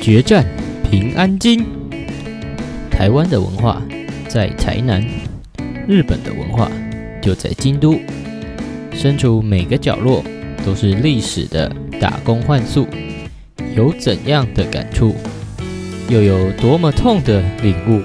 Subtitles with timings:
[0.00, 0.46] 决战
[0.90, 1.62] 平安京。
[2.90, 3.82] 台湾的文化
[4.28, 5.04] 在台南，
[5.86, 6.70] 日本的文化
[7.20, 7.98] 就在京都。
[8.92, 10.24] 身处每个角落
[10.64, 12.88] 都是历史的打工换宿，
[13.76, 15.14] 有怎样的感触，
[16.08, 18.02] 又有多么痛的领悟？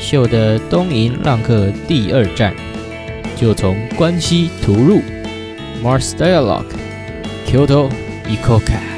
[0.00, 2.52] 秀的东瀛浪客第二站，
[3.36, 5.00] 就从关西突入。
[5.82, 6.64] Mars Dialogue
[7.46, 7.88] Kyoto
[8.28, 8.95] Ikoka。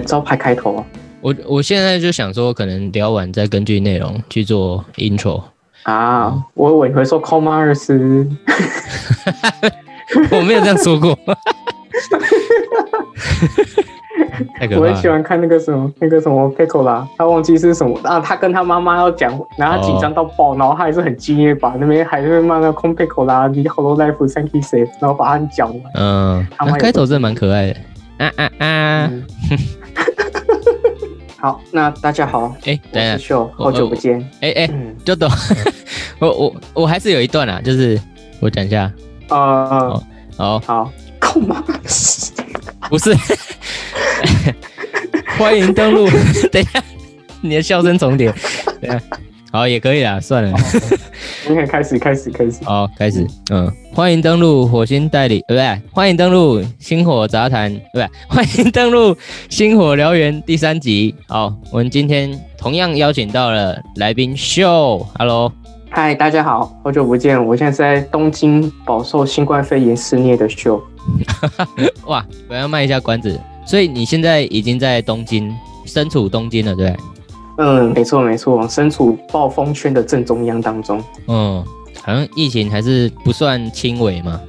[0.00, 0.84] 招牌开头啊？
[1.20, 5.42] 我我现在就想说，可能聊完再根据内容去做 intro。
[5.82, 7.92] 啊，我以为你会说 commerce，
[10.30, 11.16] 我没有这样说过。
[14.78, 24.60] 我很喜欢看那个什么那个什么 Pickle 啦，他忘记是什么，然后他跟他妈妈要讲，然后他紧张到爆，然后他还是很敬业，把那边还是骂那空 Pickle 啦，你好多 life thank you
[25.00, 25.80] 然后把它讲完。
[25.94, 27.76] 嗯，那开头真的蛮可爱的。
[28.18, 29.10] 啊啊啊！
[29.10, 29.24] 嗯
[31.38, 34.18] 好，那大家好，哎，我等一下是，秀，好久不见。
[34.40, 35.30] 哎哎，嗯，就懂。
[36.18, 38.00] 我我我还是有一段啊，就是
[38.40, 38.90] 我讲一下。
[39.28, 40.02] 啊呃，
[40.36, 42.30] 好，好，commerce，
[42.88, 43.14] 不是，
[45.38, 46.08] 欢迎登录。
[46.50, 46.82] 等一下，
[47.42, 48.32] 你的笑声重叠。
[48.80, 49.02] 等一下，
[49.52, 50.50] 好也可以啦，算了。
[50.50, 50.56] 你
[51.54, 52.64] 开始，开始，开始。
[52.64, 53.26] 好，开始。
[53.50, 59.16] 嗯，欢迎登录火星代理，对，不对，欢迎登录星火杂谈，对不对，欢迎登录
[59.48, 61.14] 星火燎原第三集。
[61.28, 65.52] 好，我们今天同样邀请到了来宾秀，Hello。
[65.90, 70.82] 嗨，大家好，好久不见，我现在是在东京饱受新冠肺炎肆虐的秀。
[72.06, 75.54] 哇，我要卖一下关子，所以你现在已经在东京，
[75.86, 77.02] 身处东京了，对不对？
[77.58, 81.02] 嗯，没错没错，身处暴风圈的正中央当中。
[81.28, 81.64] 嗯，
[82.02, 84.40] 好像疫情还是不算轻微嘛。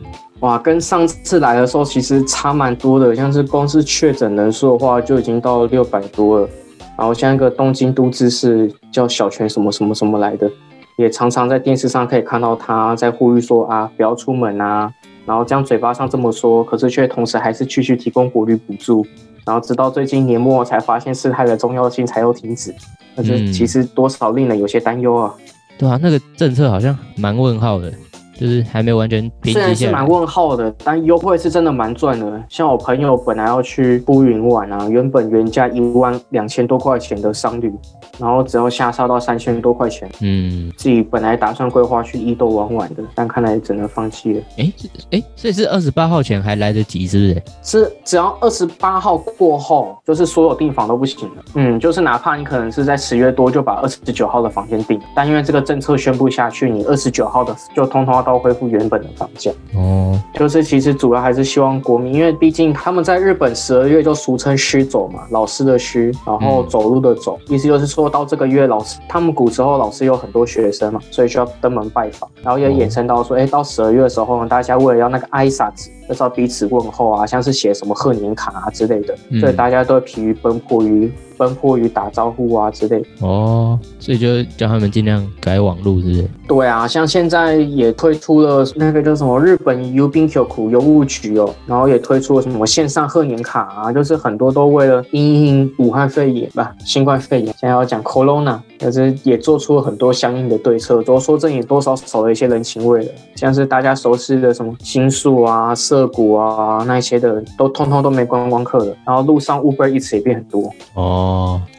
[0.41, 6.49] 哇，跟上次来的时候其实差蛮多的，像是光是确诊人数的话就已经到六百多了。
[6.97, 10.51] 然后像一个东京都知事叫小泉什么什么什么来的，
[10.97, 14.91] 也常常在电视上可以看到他在呼吁说啊不要出门啊，
[15.25, 19.05] 然后这样嘴巴上这么说，可是却同时还是继续提供国旅补助。
[19.47, 22.75] 然后直到最近年末才发现事态的重要性才又停止，
[23.15, 25.33] 那这嗯其实多少令人有些担忧啊。
[25.77, 27.93] 对啊，那个政策好像蛮问号的，
[28.37, 30.07] 就是还没完全平虽然是蛮。
[30.07, 32.41] 问号的，但优惠是真的蛮赚的。
[32.47, 37.69] 像我朋友本来要去乌云玩啊，原本原价一万两千多块钱的商旅，
[38.17, 40.09] 然后只要下杀到三千多块钱。
[40.21, 44.41] 嗯，自己本来打算规划去伊豆玩玩的，但看来只能放弃了。
[44.57, 44.71] 哎
[45.11, 47.43] 哎，所以是二十八号前还来得及，是不是？
[47.83, 51.43] 是只要二十八号过后，就是所有订房都不行了。
[51.55, 59.51] 嗯，就是哪怕你可能是在十月多就把二十九号的房间订了，但因为这个政策宣布下去，你二十九号的就通通要都恢复原本的房价。
[59.75, 83.07] 哦，就是其实主要还是希望国民，因为毕竟他们在日本十二月就俗称虚走嘛，老师的虚，然后嗯走路的走，意思就是说到这个月老师他们古时候老师有很多学生嘛，所以需要登门拜访，然后也衍生到说，哎、到十二月的时候呢，大家为了要那个挨萨子，就是要彼此问候啊，像是写什么贺年卡啊之类的，嗯所以大家都会疲于奔波于奔波于打招呼啊之类的。
[83.21, 86.27] 哦，所以就叫他们尽量改网路，是不是？
[86.47, 110.71] 对啊，像现在也推出了那个叫什么日本邮兵 Q 库邮务局哦，然后也推出了什么线上贺年卡啊，就是很多都为了因应武汉肺炎吧，新冠肺炎，现在要讲 Corona，但是也做出了很多相应的对策，都说这也多少少了一些人情味了，像是大家熟悉的什么新宿啊、涩谷啊那些的，都通通都没观光客了，然后路上 Uber 一次也变很多。
[110.93, 111.26] 哦，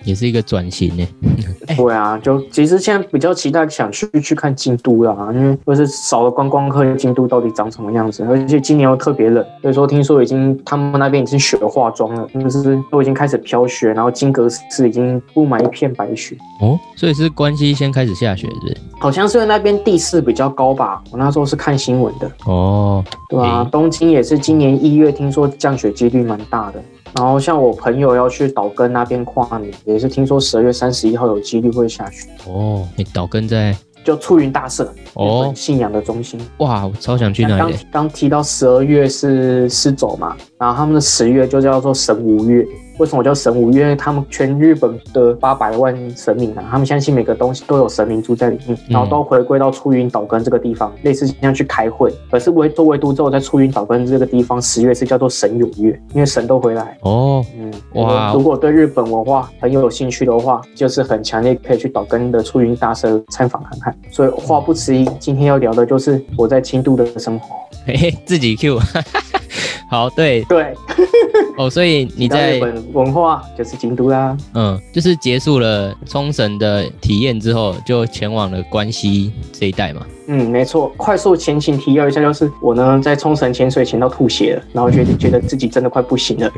[0.04, 1.06] 也是一个转型呢。
[1.77, 8.24] 对啊，就其实现在比较期待想去去看京都啦，因为就是少了观光客，京都到底长什么样子？
[8.24, 16.36] 而且今年又特别冷，所以说听说已经他们那边已经雪化妆了，就是都已经开始飘雪，然后金阁寺已经布满一片白雪。
[16.60, 18.77] 哦，所以是关西先开始下雪，是不是？
[19.00, 26.83] 好像是因为那边地势比较高吧，我那时候是看新闻的，哦，对啊，诶东京也是今年一月听说降雪几率蛮大的。
[27.15, 36.41] 然后像我朋友要去岛根那边跨年，也是听说十二月三十一号有几率会下雪，哦，你岛根在就出云大社哦信仰的中心。
[36.59, 38.05] 哇，我超想去那里刚。
[38.05, 42.66] 刚提到十二月是狮走嘛，然后他们的十月就叫做神无月。
[42.98, 43.71] 为什么叫神武？
[43.71, 52.12] 因为他们全日本的八百万神明啊，他们相信每个东西都有神明住在里面，然后都回归到出云岛根这个地方，类似这样去开会。
[52.30, 56.98] 可是唯都唯独之后在出云岛根这个地方，十月是叫做神有月，因为神都回来。
[57.03, 57.72] 哦，嗯，
[58.03, 58.33] 哇！
[58.34, 63.97] 如果对日本文化很有兴趣的话，就是很强烈可以去岛根的出云大社参访看看。
[64.10, 67.56] 所以话不迟疑，今天要聊的就是我在京都的生活。
[67.88, 68.78] 嘿嘿，自己 Q。
[69.90, 70.74] 好，对对，
[71.56, 80.04] 哦，所以你在日本文化就是京都啦，嗯，就是结束了冲绳的体验之后，就前往了关西这一带嘛。
[80.30, 80.92] 嗯，没错。
[80.98, 86.52] 快速前情提要一下，就是我呢在冲绳潜水潜到吐血了，然后觉得觉得自己真的快不行了。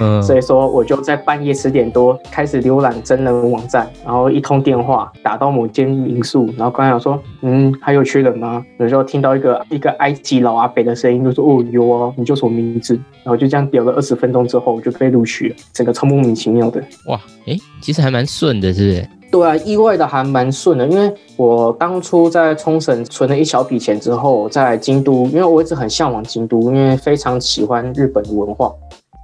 [0.00, 8.64] 嗯， 所以说我就在半夜十点多开始浏览真人网站，然后一通电话打到某间民宿，然后刚想说，嗯，还有缺人吗？
[8.78, 12.94] 有时候听到一个一个埃及老阿北的声音，就说，哦，有啊，你叫什么名字？
[13.24, 16.80] 然后就这样聊了二十分钟之后，我就被录取了，整个超莫名其妙的。
[17.06, 19.08] 哇，哎，其实还蛮顺的，是不是？
[19.32, 28.72] 对啊，意外的还蛮顺的，因为我当初在冲绳存了一小笔钱之后，在京都，因为我一直很向往京都，因为非常喜欢日本的文化，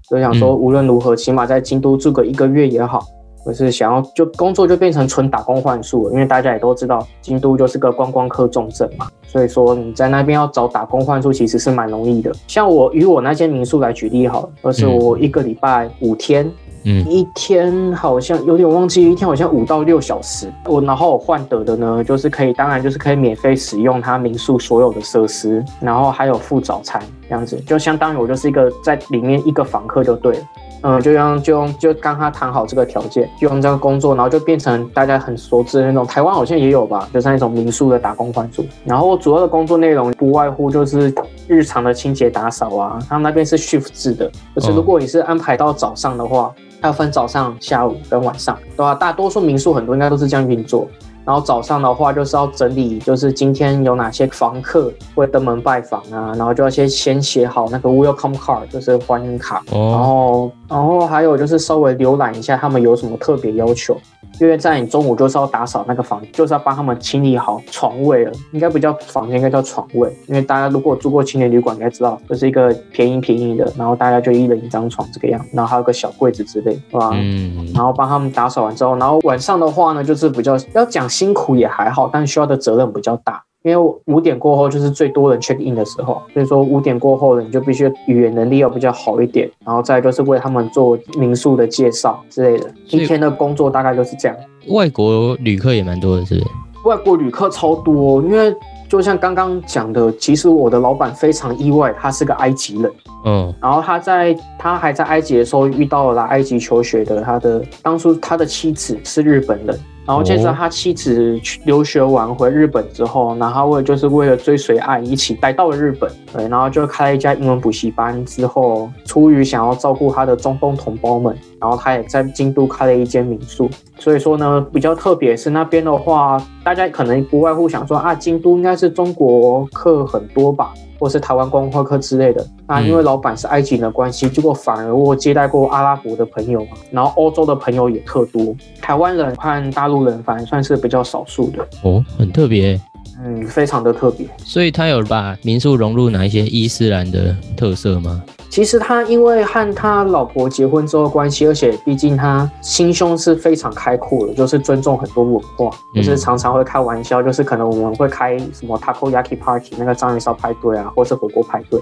[0.08, 3.04] 就想说无论如何，起码在京都住个一个月也好，
[3.46, 12.32] 我是想要就工作就变成纯打工换宿了，因为大家也都知道京都就是个观光客重镇嘛，所以说你在那边要找打工换宿其实是蛮容易的。
[12.48, 16.50] 像我以我那间民宿来举例好了，而是我一个礼拜五天。
[16.88, 20.48] 嗯一天好像有点忘记，一天好像五到六小时。
[20.66, 30.42] 我然后我换得的呢，就是可以，当然就是可以免费使用他民宿所有的设施，然后还有付早餐这样子，就相当于我就是一个在里面一个房客就对了。
[30.88, 36.06] 嗯，就用就用就刚他谈好这个条件，就用这个工作，然后就变成大家很熟知的那种。
[36.06, 38.64] 台湾好像也有吧，就是那种民宿的打工换宿。
[38.84, 41.12] 然后主要的工作内容不外乎就是
[41.48, 42.98] 日常的清洁打扫啊。
[43.08, 46.54] 他们那边是 shift 制的，就是如果你是安排到早上的话。
[46.82, 48.94] 要分早上、下午跟晚上，对吧？
[48.94, 50.86] 大多数民宿很多应该都是这样运作。
[51.24, 59.64] 然后早上的话就是要整理，就是今天有哪些房客会登门拜访啊，然后就要先先写好那个 welcome card，就是欢迎卡。
[59.72, 59.90] 哦。
[59.90, 63.96] 然后，然后还有就是稍微浏览一下他们有什么特别要求。
[64.38, 70.14] 因为在你中午就是要打扫那个房，就是要帮他们清理好床位了，应该不叫房间，应该叫床位。
[70.26, 77.12] 因为大家如果住过青年旅馆，应该知道，就是一个便宜便宜的，然后大家就一人一张床这个样，然后还有个小柜子之类，是吧？
[77.14, 77.66] 嗯。
[77.72, 83.42] 然后帮他们打扫完之后，然后晚上的话呢，就是比较要讲辛苦也还好，但需要的责任比较大。
[83.66, 92.70] 因为五点过后就是最多人 check in 的时候，所以说五点过后呢，你就必须语言能力要比较好一点，然后再就是为他们做民宿的介绍之类的。
[92.90, 94.36] 一天的工作大概就是这样。
[94.68, 96.46] 外国旅客也蛮多的，是不是？
[96.84, 98.54] 外国旅客超多，因为
[98.88, 102.92] 就像刚刚讲的，其实我的老板非常意外，他是个埃及人。
[103.24, 103.52] 嗯。
[103.60, 109.76] 然后他在他还在埃及的时候遇到了来埃及求学的他的当初他的妻子是日本人。
[110.06, 118.24] 然后接着他妻子去留学完回日本之后，然后为就是为了追随爱一起来到了日本，对，然后就开了一家英文补习班。
[118.24, 123.70] 之后出于想要照顾他的中东同胞们，然后他也在京都开了一间民宿。
[123.98, 130.72] 所以说呢，比较特别是那边的话，大家可能不外乎想说啊，京都应该是中国客很多吧。
[130.98, 142.80] 或是台湾观光客之类的，那因为老板是埃及人的关系，结果反而我接待过阿拉伯的朋友嘛，然后欧洲的朋友也特多，台湾人和大陆人反而算是比较少数的哦，很特别，
[143.22, 144.26] 嗯，非常的特别。
[144.44, 148.22] 所以他有把民宿融入哪一些伊斯兰的特色吗？
[148.48, 161.78] 其实他因为和他老婆结婚之后关系，而且毕竟他心胸是非常开阔的，就是尊重很多文化，就是常常会开玩笑，就是可能我们会开什么 takoyaki party 那个章鱼烧派对啊，或是火锅派对。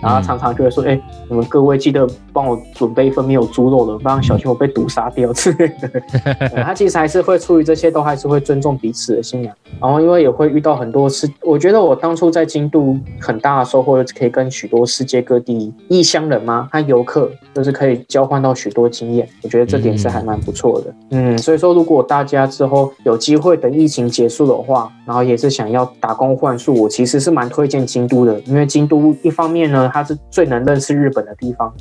[0.00, 5.90] 然后常常就会说：“哎，你们各位记得帮我准备一份没有猪肉的，不然小心我被毒杀掉之类的。
[6.62, 9.54] ”他其实还是会出于这些，都还是会尊重彼此的信仰。
[9.80, 19.26] 然后因为也会遇到很多事，我觉得我当初在京都很大的收获，就是可以跟许多世界各地异乡人嘛，他游客，就是可以交换到许多经验。
[19.42, 20.94] 我觉得这点是还蛮不错的。
[21.10, 29.86] 嗯，所以说如果大家之后有机会等疫情结束的话，然后也是想要打工换宿，我其实是蛮推荐京都的，因为京都一方面呢。
[29.96, 31.72] 它是最能认识日本的地方，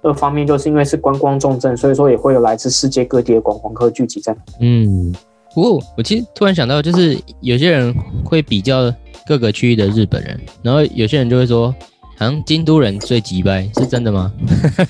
[0.00, 4.34] 二方面就是因为是观光重镇，所以说也会有来自世界各地的观光客聚集在。
[4.58, 5.14] 嗯，
[5.54, 7.94] 不过我其实突然想到，就是有些人
[8.24, 8.90] 会比较
[9.26, 11.70] 各个区域的日本人，然后有些人就会说，
[12.16, 14.32] 好像京都人最急掰，是真的吗？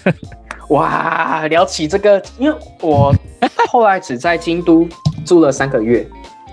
[0.70, 3.12] 哇，聊起这个，因为我
[3.68, 4.86] 后来只在京都
[5.24, 6.06] 住了三个月，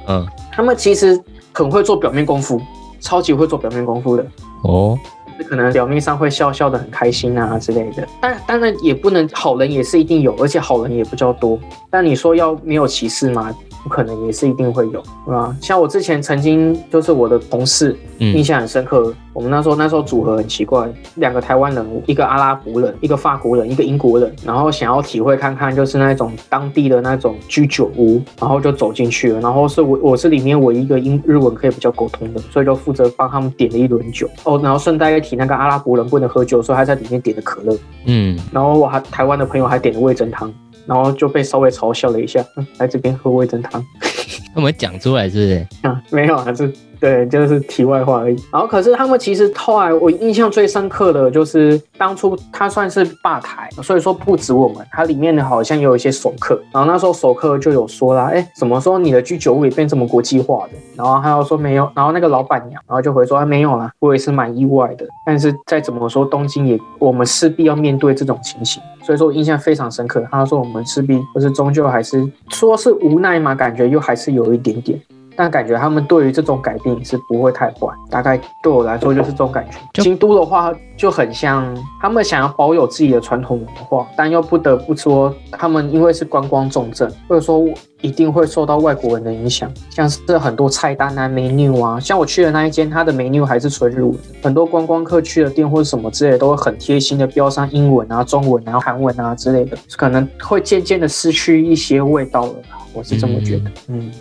[0.08, 1.22] 嗯，他们其实
[1.54, 2.60] 很会做表面功夫，
[3.00, 4.26] 超级会做表面功夫的。
[4.64, 4.98] 哦。
[5.44, 8.08] 可能表面上会笑笑的很开心啊之类的。
[8.22, 11.60] 但当然也不能好人也是一定有，而且好人也不较多。
[11.90, 13.56] 但你说要没有歧视吗？
[13.86, 15.56] 不可能，也是一定会有，对吧？
[15.62, 19.14] 像我之前曾经就是我的同事，印象很深刻。
[19.32, 29.40] 我们那时候那时候组合很奇怪，两个台湾人，一个阿拉伯人，一个法国人，一个英国人，然后想要体会看看就是那种当地的那种居酒屋，然后就走进去了。
[29.42, 34.60] 然后是我我是里面唯一一个英日文可以比较沟通的，所以就负责帮他们点了一轮酒哦。
[34.64, 37.78] 然后顺带一提，那个阿拉伯人不能喝酒，所以他在里面点的可乐。
[38.06, 40.52] 嗯，然后我还台湾的朋友还点了味噌汤。
[40.86, 42.44] 然后就被稍微嘲笑了一下，
[42.80, 43.84] 来这边喝味噌汤，
[44.54, 45.88] 他们讲出来是不是？
[45.90, 46.70] 啊，没有啊，这。
[47.06, 48.36] 对，就是题外话而已。
[48.52, 56.60] 然后，可是他们其实后来我印象最深刻的就是当初他算是吧台，所以说不止我们，它里面的好像有一些熟客。
[56.72, 60.74] 然后那时候熟客就有说啦，哎，怎么说你的居酒屋也变这么国际化的？
[60.96, 65.06] 然后他又说没有，然后那个老板娘然后就回说啊没有啦，我也是蛮意外的。
[65.28, 70.26] 但是再怎么说，东京也我们势必要面对这种情形，所以说我印象非常深刻。
[70.32, 75.00] 他说我们势必就是终究还是说是无奈嘛，感觉又还是有一点点。
[75.36, 80.02] 但感觉他们对于这种改变是不会太坏，大概对我来说就是这种感觉。
[80.02, 87.64] 京都的话就很像他们想要保有自己的传统文化，但又不得不说他们因为是观光重镇，或者说
[88.02, 89.72] 一定会受到外国人的影响。
[89.90, 94.16] 像是很多菜单啊、menu 啊，像我去的那一间，它的 menu 还是纯日文。
[94.42, 102.54] 很多观光客去的店或者什么之类，都会很贴心的标上英文啊、中文啊、韩文啊之类的，可能会渐渐的失去一些味道了。
[102.94, 104.12] 我是这么觉得，嗯。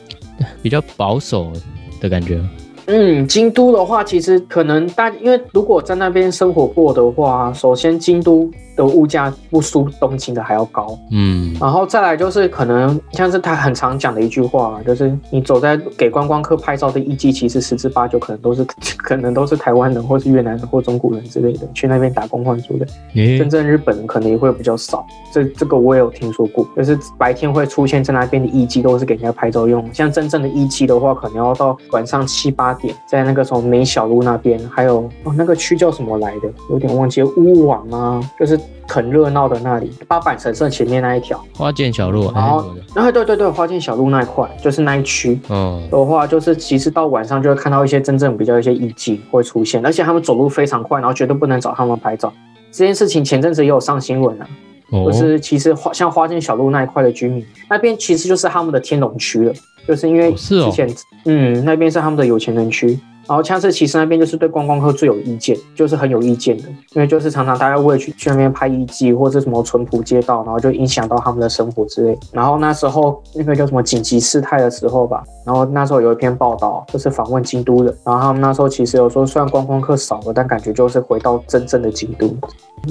[0.62, 1.52] 比较保守
[2.00, 2.40] 的感觉。
[2.86, 8.50] 嗯，京都的话，其实可能大，因为如果在那边生活过的话，首先京都。
[8.76, 18.66] 的物价不输东京的还要高，嗯，然后再来就是可能像是他很常讲的一句话，就是你走在给观光客拍照的艺伎，其实十之八九可能都是
[18.98, 25.06] 可能都是台湾人或是越南人或中国人之类的去那边打工换宿的，真正日本人可能也会比较少。
[25.32, 38.58] 这这个我也有听说过，就是白天会出现在那边的艺伎都是给人家拍照用，像真正的艺伎的话，可能要到晚上七八点，在那个什么梅小路那边，还有哦那个区叫什么来的，有点忘记乌网啊，就是。
[38.86, 52.30] 很热闹的那里，八坂神社前面那一条花见小路，然后，然后对对对，花见小路那一块就是那一区，嗯，的话就是其实到晚上就会看到一些真正比较一些遗迹会出现，而且他们走路非常快，然后绝对不能找他们拍照。
[52.70, 54.46] 这件事情前阵子也有上新闻啊，
[54.92, 59.52] 就是其实花像花见小路那一块的居民，那边其实就是他们的天龙区了，
[59.86, 60.88] 就是因为之前
[61.24, 62.98] 嗯那边是他们的有钱人区。
[63.26, 72.18] 然后枪刺其实那边就是对观光客最有意见，就是很有意见的，因为就是常常大家为了去去那边拍遗迹或者什么淳朴街道，然后就影响到他们的生活之类。
[72.32, 82.30] 然后那时候那个叫什么紧急事态的时候吧，然后那时候有一篇报道，就是访问京都的，然后他们那时候其实有说，虽然观光客少了，但感觉就是回到真正的京都。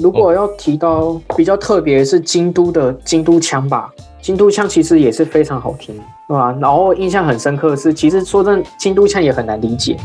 [0.02, 3.88] 如果要提到比较特别是京都的京都腔吧。
[4.24, 5.94] 京都腔其实也是非常好听，
[6.26, 6.50] 对吧？
[6.58, 9.98] 然后印象很深刻的是，其实说真，京都腔也很难理解。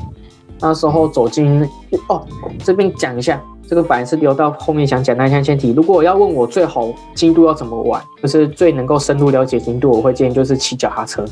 [0.59, 1.65] 那时候走进
[2.09, 2.27] 哦，
[2.61, 5.71] 这边讲一下，这个本来是留到后面想讲，那先先提。
[5.71, 11.23] 如果要问我最好京都要怎么玩，就是最能够深入了解京都，我会建议就是骑脚踏车。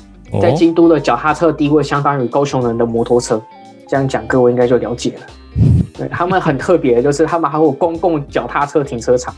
[0.41, 3.41] 在京都的脚踏车地位相当于高雄人的摩托车，
[3.89, 5.25] 这样讲各位应该就了解了。
[5.93, 9.35] 对他们很特别，就是他们还有公共脚踏车停车场。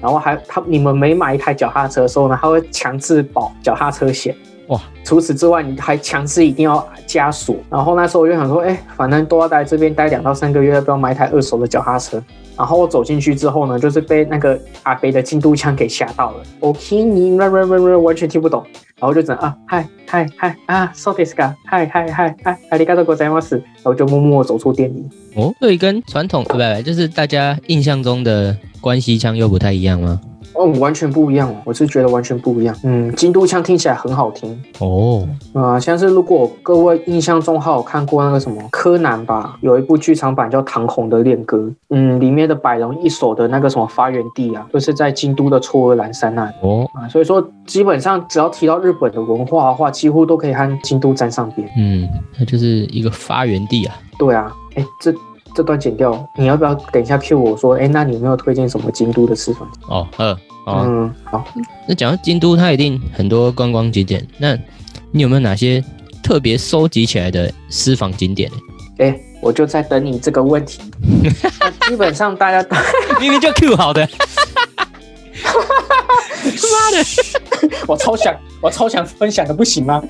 [0.00, 4.34] 然后还他你们每买一台脚踏车的时候呢，他会强制保脚踏车险。
[4.69, 4.81] 哇。
[5.03, 7.55] 除此之外，你还强制一定要加锁。
[7.69, 12.21] 然后那时候我就想说，哎，反正都要在这边待两到三个月，要不要买一台二手的脚踏车？
[12.57, 16.43] 然后我走进去之后呢，就是被那个阿北的京都腔给吓到了。
[16.61, 18.65] OK，你完全听不懂。
[18.97, 23.55] 然后就整啊，嗨嗨嗨啊，so this guy，嗨嗨嗨嗨，阿里嘎多ございます。
[23.57, 25.03] 然后就默默走出店里。
[25.35, 30.19] 哦，对，跟传统不不，就是大家印象中的关西腔又不太一样吗？
[30.54, 32.74] 哦，完全不一样，我是觉得完全不一样。
[32.84, 35.26] 嗯，京都腔听起来很好听哦。
[35.52, 41.58] 啊，像是如果各位印象中还有看过那个什么柯南吧，有一部剧场版叫《唐红的恋歌》，
[41.90, 46.52] 嗯，里面的百龙一手的那个什么发源地啊，就是在京都的嵯峨岚山那里。
[46.62, 51.68] 哦啊，所以说基本上只要提到日本的文化的话，几乎都可以和京都沾上边。
[51.78, 53.94] 嗯，那就是一个发源地啊。
[54.18, 55.12] 对啊，哎，这。
[55.54, 57.74] 这段剪掉，你要不要等一下 Q 我说？
[57.76, 59.68] 哎，那你有没有推荐什么京都的私房？
[59.88, 61.44] 哦，呃，嗯，好。
[61.86, 64.26] 那讲到京都，它一定很多观光景点。
[64.38, 64.56] 那
[65.10, 65.82] 你有没有哪些
[66.22, 68.50] 特别收集起来的私房景点？
[68.98, 70.80] 哎，我就在等你这个问题。
[71.88, 72.64] 基本上大家
[73.20, 74.08] 明明就 Q 好的，
[76.44, 77.04] 妈的，
[77.88, 80.00] 我超想，我超想分享的，不行吗？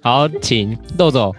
[0.00, 1.34] 好，请豆豆。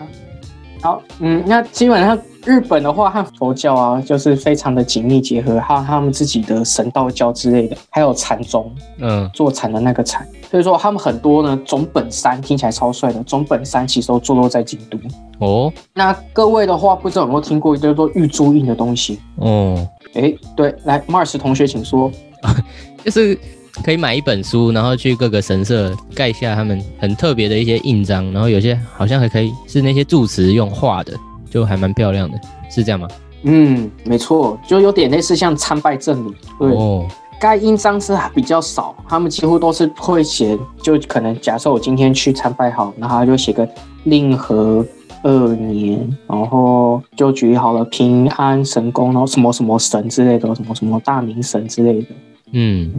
[0.88, 10.26] 好，嗯，那基本上日本的话和佛教啊，就是非常的紧密结合，还有他们自己的神道教之类的，还有禅宗，嗯，坐禅的那个禅。
[10.50, 14.98] 所以说他们很多呢，总本山听起来超帅的，总本山其实都坐落在京都。
[15.46, 19.20] 哦那各位的话，不知道有没有听过一个叫做玉珠印的东西？
[19.36, 22.10] 哦，哎，对，来，Mars 同学请说。
[23.04, 23.38] 就是
[23.84, 31.14] 可以买一本书，然后去各个神社盖下他们很特别的一些印章，然后有些好像还可以是那些住持用画的，
[31.50, 32.38] 就还蛮漂亮的，
[32.70, 33.08] 是这样吗？
[33.44, 36.34] 嗯，没错，就有点类似像参拜证明。
[36.60, 37.06] 对，哦，
[37.40, 43.68] 该印章是比较少，他们几乎都是会写，就可能假设我今天去参拜好，然后他就写个
[44.06, 44.84] 令和
[45.24, 52.08] 二年，然后就举好了平安神功，然后什么什么神之类的，什么什么大明神之类的，
[52.52, 52.92] 嗯，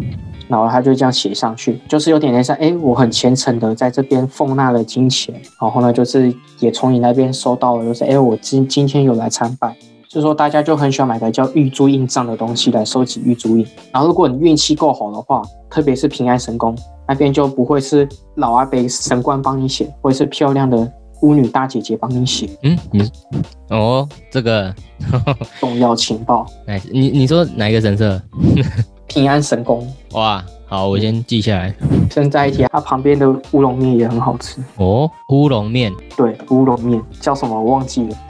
[0.49, 9.77] 然后他就这样写上去，就是有点类似，哎，我很虔诚的在这边奉纳了金钱，然后呢，就是也从你那边收到了，就是哎，我今今天有来参拜。
[10.09, 13.67] 就是说，大家就很喜欢买个叫玉珠印章的东西来收集玉珠印。
[13.93, 16.75] 然后，如果你运气够好的话，特别是平安神宫
[17.07, 20.91] 那边就不会是老阿伯神官帮你写，或者是漂亮的
[21.21, 23.11] 巫女大姐姐帮你写嗯，你
[23.69, 24.75] 哦，这个，
[25.61, 26.47] 重要情报。
[26.65, 28.19] 哎，你你说哪一个神社？
[29.09, 31.75] 平安神功，哇，好，我先记下来。
[32.11, 34.63] 现在一提，它旁边的乌龙面也很好吃。
[34.77, 38.17] 哦，乌龙面，对，乌龙面叫什么我忘记了。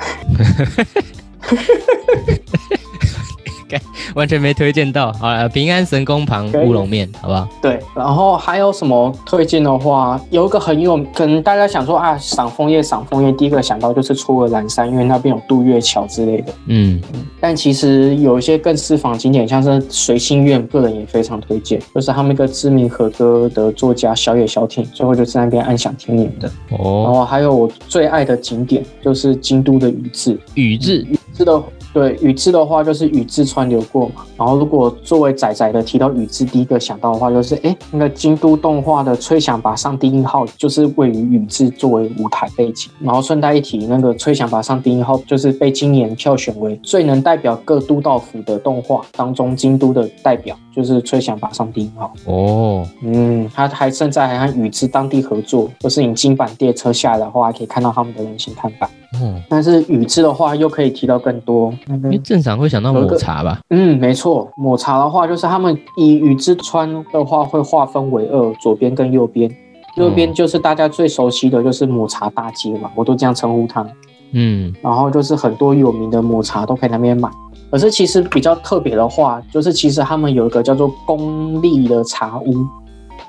[4.14, 5.12] 完全没推荐到。
[5.14, 7.48] 好了，平安神宫旁乌龙面，好不好？
[7.60, 16.52] 对，然后还有什么推荐的话，有一个很有，可能大家想说啊，赏枫叶，赏枫叶，第一个想到就是出尔兰山，因为那边有渡月桥之类的。
[16.66, 17.00] 嗯，
[17.40, 26.48] 但其实有一些更私房景点，像是随心院，个人也非常推荐，就是他们一个知名和歌的作家小野小挺，最后就在那边安享天年的。
[26.70, 30.38] 哦然哦，后还有我最爱的景点，就是京都的宇治。
[30.54, 31.62] 宇治，宇治的
[31.98, 34.24] 对宇治的话，就是宇治川流过嘛。
[34.36, 42.88] 然后如果作为仔仔的提到宇治，第一个想到的话就是，哎，那个京都动画的吹响吧上低音号就是位于宇治作为舞台背景。
[43.00, 52.12] 然后顺带一提，那个吹响吧上低音号就是被今年票选为最能代表各都道府的动画当中，京都的代表就是吹响吧上低音号。
[52.26, 58.88] 哦，嗯，他还甚至还和宇治当地合作，就是你金板列车下来的话，还可以看到他们的人形看板。
[59.20, 61.74] 嗯，但是宇治的话，又可以提到更多。
[61.88, 63.58] 那个因为正常会想到抹茶吧？
[63.70, 69.50] 嗯，没错，抹茶的话，就是他们以宇治川的话会划分为二，左边跟右边。
[69.96, 73.84] 右边就是大家最熟悉的就是抹茶大街嘛，我都这样称呼它。
[74.30, 77.28] 嗯，然后就是很多有名的抹茶都可以那边买。
[77.70, 82.54] 可是其实比较特别的话，就是其实他们有一个叫做公立的茶屋，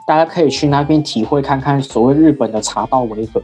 [0.08, 3.42] 大家可以去那边体会看看所谓日本的茶道为何。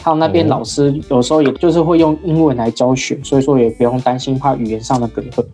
[0.00, 5.44] 还有那边哦老师有时候也就是会用英文来教学，所以说也不用担心怕语言上的隔阂。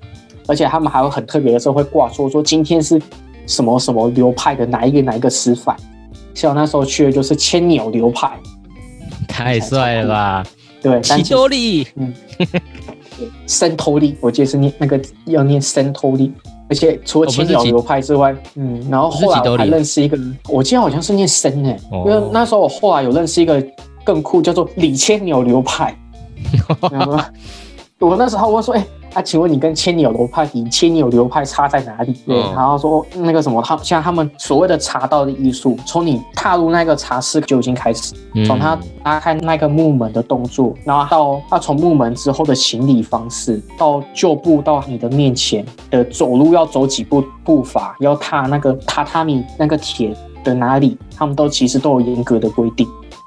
[0.47, 3.01] 而且他们还有很特别的时候会挂说说今天是
[3.47, 5.75] 什么什么流派的哪一个哪一个师范。
[6.35, 8.39] 像我那时候去的就是千鸟流派，
[9.27, 10.47] 太帅了吧！
[10.83, 11.87] 对，但喜其实多利，
[13.47, 16.33] 森头力，我记得是念那个要念森头力，
[16.69, 23.65] 而且除了千鸟流派之外，嗯，然后后来我还认识一个，我记得好像是念生诶、哦因为那时候我后来有认识一个
[24.03, 25.97] 更酷，叫做李千鸟流派。
[26.91, 27.19] 然后
[27.99, 32.13] 我那时候我说，哎、啊，请问你跟千鸟流派、比千鸟流派差在哪里？
[32.27, 52.85] 对，嗯然后说那个什么，他像他们所谓的茶道的艺术，从你踏入那个茶室就已经开始，嗯从他拉开那个木门的动作，然后到他从木门之后的行礼方式，到就步到你的面前的走路要走几步步伐，要踏那个榻榻米那个铁的哪里，他们都其实都有严格的规定。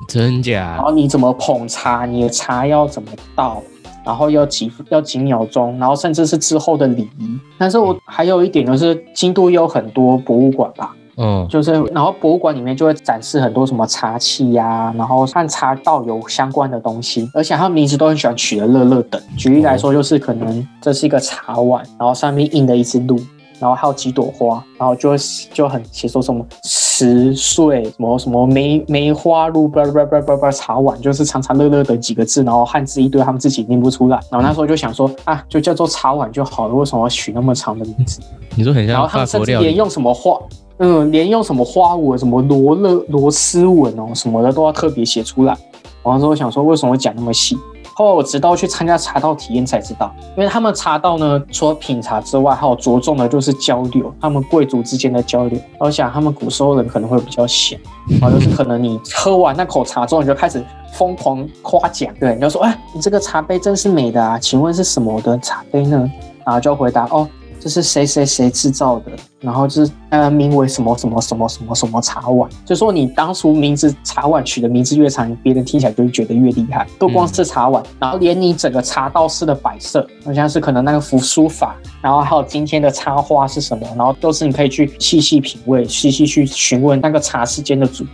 [0.07, 0.83] 真假然假？
[0.83, 3.61] 后你怎么捧茶，你的茶要怎么倒，
[4.07, 7.37] 然后要几要几秒钟，然后甚至是之后的礼仪。
[7.57, 19.21] 但是我还有一点就是，京都也有很多博物馆吧，嗯，就是然后博物馆里面就会展示很多什么茶器呀、然后和茶道有相关的东西，而且他们名字都很喜欢取的乐乐等。
[19.35, 23.19] 举例来说，就是可能这是一个茶碗，然后上面印的一只鹿。
[23.59, 25.17] 然后还有几朵花，然后就会
[25.53, 34.19] 就很写说什么十岁什么什么梅梅花鹿叭叭叭叭叭茶碗，就是长长乐乐的几个字，然后汉字一堆，他们自己念不出来。
[34.31, 38.19] 然后那时候就想说啊，就叫做茶碗就好了，为什么要取那么长的名字？
[38.55, 40.39] 你说很像然后他们甚至连用什么花，
[40.77, 45.57] 嗯，连用什么花纹、什么罗勒、螺丝纹哦什么的都要特别写出来。
[46.03, 47.57] 然后之后想说，为什么会讲那么细？
[47.97, 55.59] 后来我直到去参加茶道体验才知道，因为他们茶道呢，除了品茶之外，还有着重的就是交流，他们贵族之间的交流。
[55.79, 57.79] 我想他们古时候人可能会比较闲，
[58.21, 65.97] 然后就是可能你喝完那口茶之后，你就开始疯狂夸奖，对，你就说，哎，你这个茶杯真是美的啊，请问是什么的茶杯呢？
[66.45, 67.27] 然后就回答，哦。
[67.59, 69.11] 这是谁谁谁制造的？
[69.39, 76.87] 然后就是呃，名为什么什么什么什么什么茶碗，就说你当初名字茶碗取的名字越长，别人听起来就会觉得越厉害。
[76.97, 88.05] 不光是茶碗，然后连你整个茶道式的摆设，好像是可能那个符书法，然后还有今天的插花是什么，然后都是你可以去细细品味、细细去询问那个茶室间的主。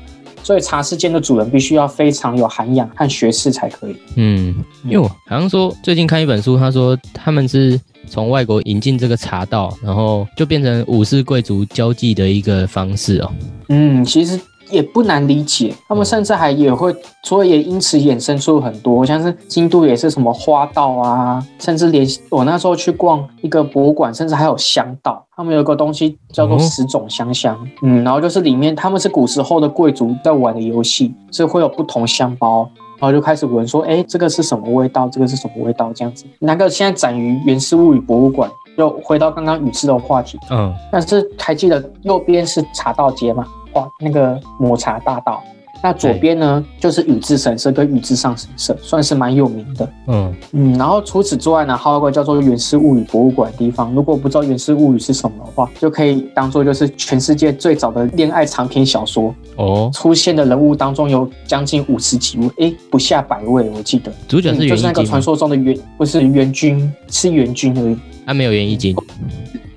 [0.44, 3.96] 所以茶室间的主人必须要非常有涵养和学识才可以。
[4.18, 4.54] 嗯，
[4.84, 7.80] 因为我好像说最近看一本书，他说他们是。
[8.14, 13.32] 从外国引进这个茶道，然后就变成武士贵族交际的一个方式哦。
[13.70, 32.70] 嗯，其实也不难理解，他们甚至还也会，所以也因此衍生出很多，像是京都也是什么花道啊，甚至连我那时候去逛一个博物馆，甚至还有香道，他们有个东西叫做十种香香，嗯，然后就是里面他们是古时候的贵族在玩的游戏，是会有不同香包。
[33.04, 35.10] 然后就开始闻，说：“哎，这个是什么味道？
[35.10, 38.50] 这个是什么味道？”这样子，那个现在展于原始物语博物馆。
[38.78, 43.46] 又回到刚刚宇智的话题，嗯，但是还记得右边是茶道街吗？
[43.74, 45.44] 哇，那个抹茶大道。
[45.84, 49.90] 那左边呢，就是宇治神社跟宇治上神社，算是蛮有名的。
[50.08, 53.94] 嗯嗯，然后除此之外呢，还有个叫做源氏物语博物馆的地方。
[53.94, 59.92] 如果不知道源氏物语是什么的话，就可以当做就是全世界最早的恋爱长篇小说哦。
[59.94, 64.10] 出现的人物当中有将近五十几位，哎，不下百位，我记得。
[64.26, 67.98] 主角是就是那个传说中的元，不是元君，是元君而已。
[68.26, 68.96] 他没有元一金，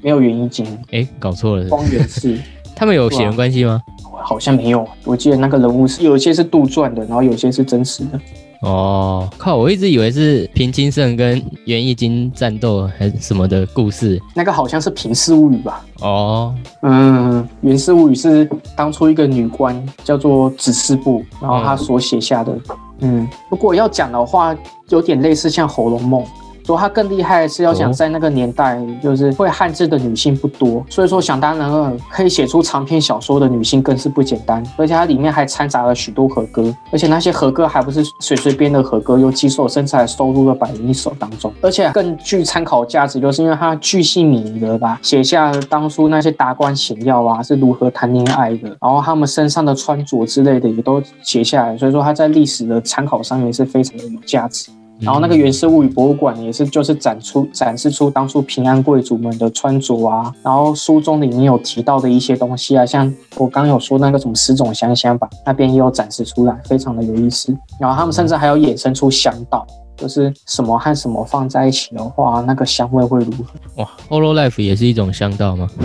[0.00, 0.64] 没有元一金。
[0.92, 1.68] 哎，搞错了。
[1.68, 2.38] 光源氏，
[2.76, 3.82] 他们有血缘关系吗？
[4.22, 8.20] 好像没有，我记得那个人物是有一些是杜撰的，然后有些是真实的。
[8.62, 9.56] 哦，靠！
[9.56, 14.20] 我一直以为是平清盛跟袁义经战斗还是什么的故事。
[14.34, 15.84] 那个好像是平氏物语吧？
[16.00, 22.58] 哦，嗯，源氏物语是当初一个女官叫做子嗣部，然后她所写下的。
[23.00, 24.56] 嗯，如果要讲的话，
[24.88, 26.22] 有点类似像《红楼梦》。
[26.66, 34.60] 说他更厉害的是，要想在那个年代，就是会汉字的女性不多，所以说想当然了，可以写出长篇小说的女性更是不简单。
[34.76, 41.52] 而且它里面还掺杂了许多和歌，而且那些和歌还不是随随便的和歌，又几首甚至还收录了百灵一首当中。
[41.60, 54.70] 而且更具参考价值，就是因为它巨细靡遗的吧，写下当初那些达官显要啊是如何谈恋爱的，然后他们身上的穿着之类的也都写下来，所以说它在历史的参考上面是非常的有价值。
[54.98, 67.54] 然后那个源氏物语博物馆也是，就是展出展示出当初平安贵族们的穿着啊，然后书中里面有提到的一些东西啊，像我刚有说那个什么十种香香吧，那边也有展示出来，非常的有意思。
[67.78, 73.82] 然后他们甚至还有衍生出香道，就是什么和什么放在一起的话，那个香味会如何？
[73.82, 75.68] 哇，Holo Life 也是一种香道吗？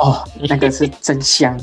[0.00, 1.58] 哦，那个是真香。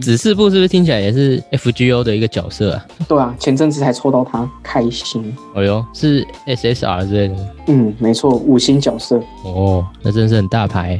[0.00, 2.86] 子嗣部是不是听起来也是 F G O 的一个角色啊？
[3.08, 5.34] 对啊，前阵子才抽到他，开心。
[5.54, 7.36] 哎呦，是 S S R 之类的。
[7.66, 9.20] 嗯，没错，五星角色。
[9.44, 10.98] 哦，那真是很大牌，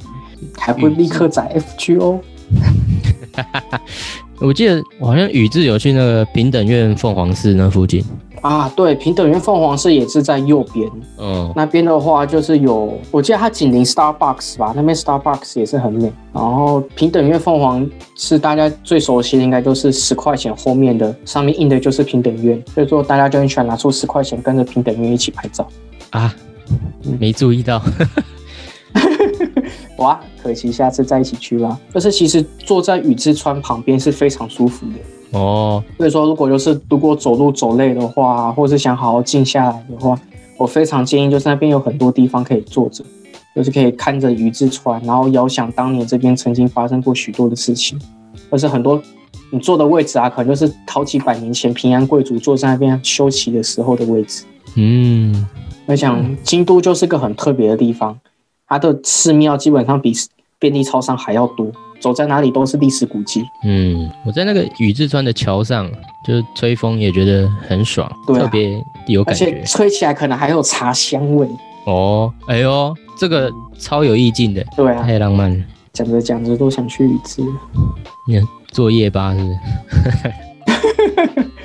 [0.57, 2.21] 还会立刻载 F G O？
[4.41, 8.05] 我记得我好像宇智有去那个平等院凤凰寺那附近。
[8.41, 10.89] 啊，对，平等院凤凰寺也是在右边。
[11.19, 16.13] 嗯，那边的话就是有，我记得它紧邻 Starbucks 吧，那边 Starbucks 也是很美。
[16.33, 25.69] 然后平等院凤凰是大家最熟悉的，应该就是十块钱后面的，上面印的就是平等院，所以说大家就很喜欢拿出十块钱跟着平等院一起拍照。
[26.11, 26.33] 啊，
[27.19, 27.83] 没注意到。
[29.99, 31.79] 哇，可惜下次再一起去吧。
[31.95, 35.39] 就是其实坐在宇治川旁边是非常舒服的。
[35.39, 40.19] 哦，所以说，如果就是如果走路走累的话，或者是想好好静下来的话，
[40.57, 43.05] 我非常建议就是那边有很多地方可以坐着，
[43.55, 48.01] 就是可以看着宇治川，然后遥想当年这边曾经发生过许多的事情，
[48.49, 49.03] 或是很多
[49.51, 54.45] 你坐的位置啊，可能就是好几百年前平安贵族坐在那边休息的时候的位置。
[54.77, 55.47] 嗯，
[55.87, 58.19] 我想京都就是个很特别的地方，
[58.69, 60.13] 它的寺庙基本上比
[60.59, 61.67] 便利超商还要多。
[62.01, 63.45] 走在哪里都是历史古迹。
[63.65, 65.91] 嗯，我在那个宇治川的桥上，
[66.25, 69.47] 就是吹风也觉得很爽，特别有感觉。
[69.47, 71.49] 而且吹起来可能还有茶香味。
[71.87, 73.51] 哦，哎呦，这个
[73.81, 74.65] 超有意境的。
[74.77, 75.65] 对啊，太浪漫了。
[75.93, 77.43] 讲着讲着都想去宇治。
[78.29, 79.51] 你坐夜吧是不
[80.13, 81.49] 是？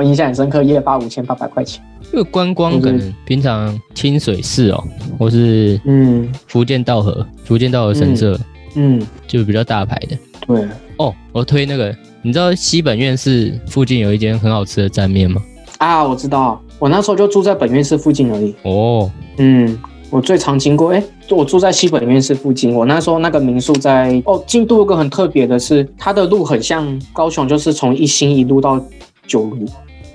[0.00, 1.84] 我印象很深刻，夜巴五千八百块钱。
[2.10, 4.82] 因为观光可能平常清水寺哦，
[5.18, 8.40] 或是嗯福建道和福建道河神社。
[8.76, 10.16] 嗯，就比较大牌的。
[10.46, 15.42] 对哦，我推那个，你知道西本院寺附近有一间很好吃的蘸面吗？
[15.76, 18.54] 啊，我知道，我那时候就住在本院寺附近而已。
[18.62, 22.72] 哦，嗯，我最常经过，哎，我住在西本院寺附近。
[22.72, 28.82] 我那时候那个民宿在哦，京都有个很特别的是，它的路很像高雄，就是从一心一路到
[29.26, 29.68] 九如。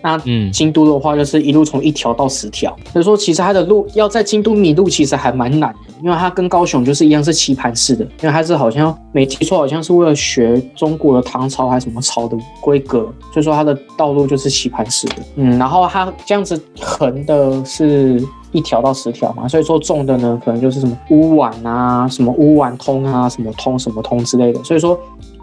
[0.05, 15.07] 那嗯，京都的话，就是一路从一条到十条，所以说其实它的路要在京都迷路，其实还蛮难的，因为它跟高雄就是一样是棋盘式的，因为它是好像没记错，好像是为了学中国的唐朝还是什么朝的规格，所以说它的道路就是棋盘式。
[15.07, 24.95] 的，嗯，然后它这样子横的是一条到十条嘛，所以说重的呢，可能就是什么乌丸啊，什么乌丸通啊，什么通什么通之类的，所以说。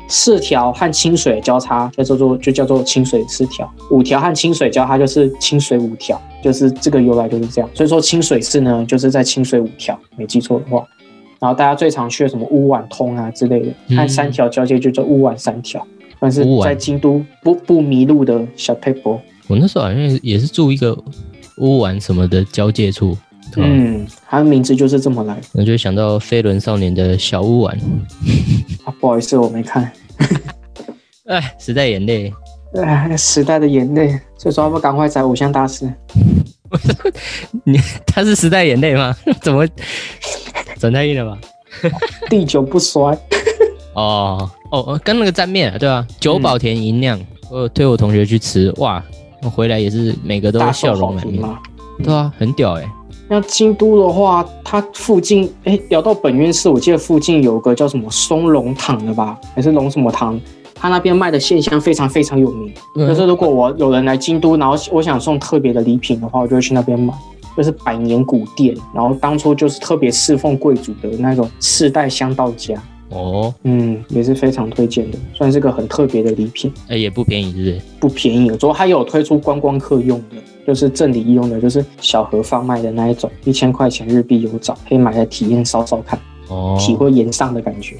[0.08, 7.70] 四条和清水交叉就叫做就叫做清水四条，五条和清水交叉就是清水五条，就是这个由来就是这样。
[7.74, 10.84] 所以说清水寺呢，就是在清水五条，没记错的话。
[11.40, 15.84] 然后大家最常去的什么乌丸通啊之类的，和三条交界就叫乌丸三条，
[16.20, 19.18] 但是在京都不不迷路的小 paper。
[19.48, 20.96] 我那时候好像也是住一个
[21.58, 23.16] 乌丸什么的交界处。
[23.56, 25.38] 嗯，他的名字就是这么来。
[25.52, 27.76] 我就想到飞轮少年的小屋丸。
[28.84, 29.90] 啊，不好意思，我没看。
[31.26, 32.32] 哎，时代眼泪。
[32.82, 34.18] 哎，时代的眼泪。
[34.38, 35.92] 所以说，要不赶快找偶像大师？
[37.64, 39.14] 你他是时代眼泪吗？
[39.42, 39.66] 怎么
[40.78, 41.38] 转太硬了吧？
[42.30, 43.16] 地久不衰。
[43.94, 46.06] 哦哦，跟那个沾面对吧？
[46.18, 49.02] 久保田银酿，我推我同学去吃，哇，
[49.42, 51.42] 我回来也是每个都笑容满面。
[52.02, 52.84] 对啊，很屌哎。
[53.32, 60.38] 那京都的话，它附近哎，聊到本院寺，我记得附近有个叫什么松龙堂的吧，还是龙什么堂？
[60.74, 62.70] 他那边卖的线香非常非常有名。
[62.94, 67.14] 可是如果我有人来京都，然后我想送特别的礼品的话，我就会去那边买。
[67.56, 72.74] 就是百年古店，然后当初就是特别侍奉贵族的那种世代香道家。
[73.08, 76.70] 哦，嗯，也是非常推荐的，算是个很特别的礼品。
[76.88, 77.80] 哎，也不便宜，是不是？
[78.00, 80.36] 不便宜，主要它有推出观光客用的。
[80.66, 87.96] 就是赠礼用的，就是小盒贩卖的那一种，一千块钱日币有找，可以买来体验烧烧看，哦，体会岩上的感觉。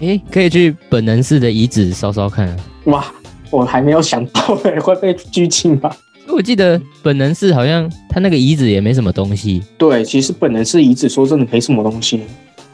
[0.00, 2.54] 哎，可以去本能寺的遗址烧烧看。
[2.84, 3.04] 哇，
[3.50, 4.40] 我还没有想到
[4.82, 5.96] 会被拘禁吧？
[6.28, 9.62] 我记得本能寺好像它那个遗址也没什么东西。
[9.78, 12.22] 对，其实本能寺遗址说真的没什么东西。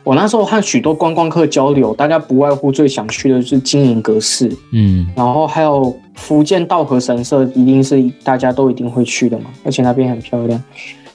[0.02, 10.62] 我那时候和许多观光客交流，大家不外乎最想去的是金银阁寺，嗯，然后还有福建道和神社，一定是大家都一定会去的嘛，而且那边很漂亮。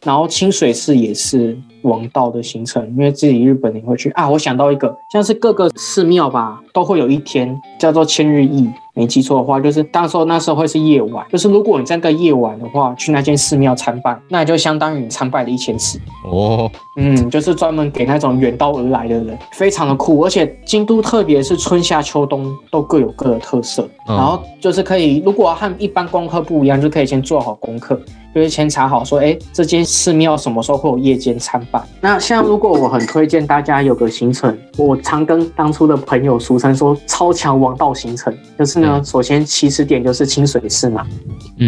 [0.04, 4.30] 然后清水寺也是王道的行程，因为自己日本也会去啊。
[4.30, 8.70] 我想到一个，像是各个寺庙吧，都会有一天叫做千日祭。
[8.96, 16.72] 没记错的话，就是到时候那时候会是夜晚，就是如果你在个夜晚的话，去那间寺庙参拜，那就相当于你参拜了一千次哦。
[16.96, 20.22] 嗯，就是专门给那种远道而来的人，非常的酷。
[20.22, 28.00] 而且京都特别是春夏秋冬都各有各的特色，然后就是可以，如果和一般功课不一样，就可以先做好功课，
[28.34, 31.82] 就是先查好说，哎，这间寺庙什么时候会有夜间参拜。
[32.00, 39.02] 那像如果我很推荐大家有个行程，我常跟当初的朋友俗称说超强王道行程，就是呢。
[39.04, 41.06] 首先起始点就是清水寺嘛，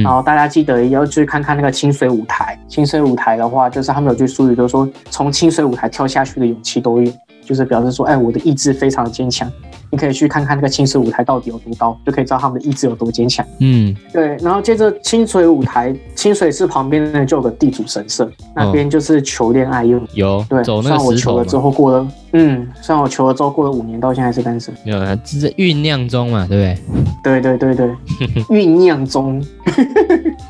[0.04, 2.60] 然后大家记得要去看看那个清水舞台。
[2.68, 7.12] 清水舞台的话，就是他们有句俗语，就是说从清水舞台跳下去的勇气都有，
[7.46, 9.50] 就是表示说，哎，我的意志非常坚强。
[9.90, 13.46] 你可以去看看那个清水舞台到底有多高，就可以知道他们的意志有多坚强。
[13.60, 14.36] 嗯，对。
[14.42, 20.06] 然后接着清水舞台，清水寺旁边呢就有个地主神社，那边就是求恋爱用。
[20.14, 20.64] 有，对。
[20.64, 24.74] 算我求了之后过了，嗯，算我求了之后过了五年，到现在是单身。
[24.84, 26.82] 没有啊，这是酝酿中嘛，对不
[27.24, 27.42] 对？
[27.42, 27.96] 对对对对，
[28.50, 29.44] 酝酿中。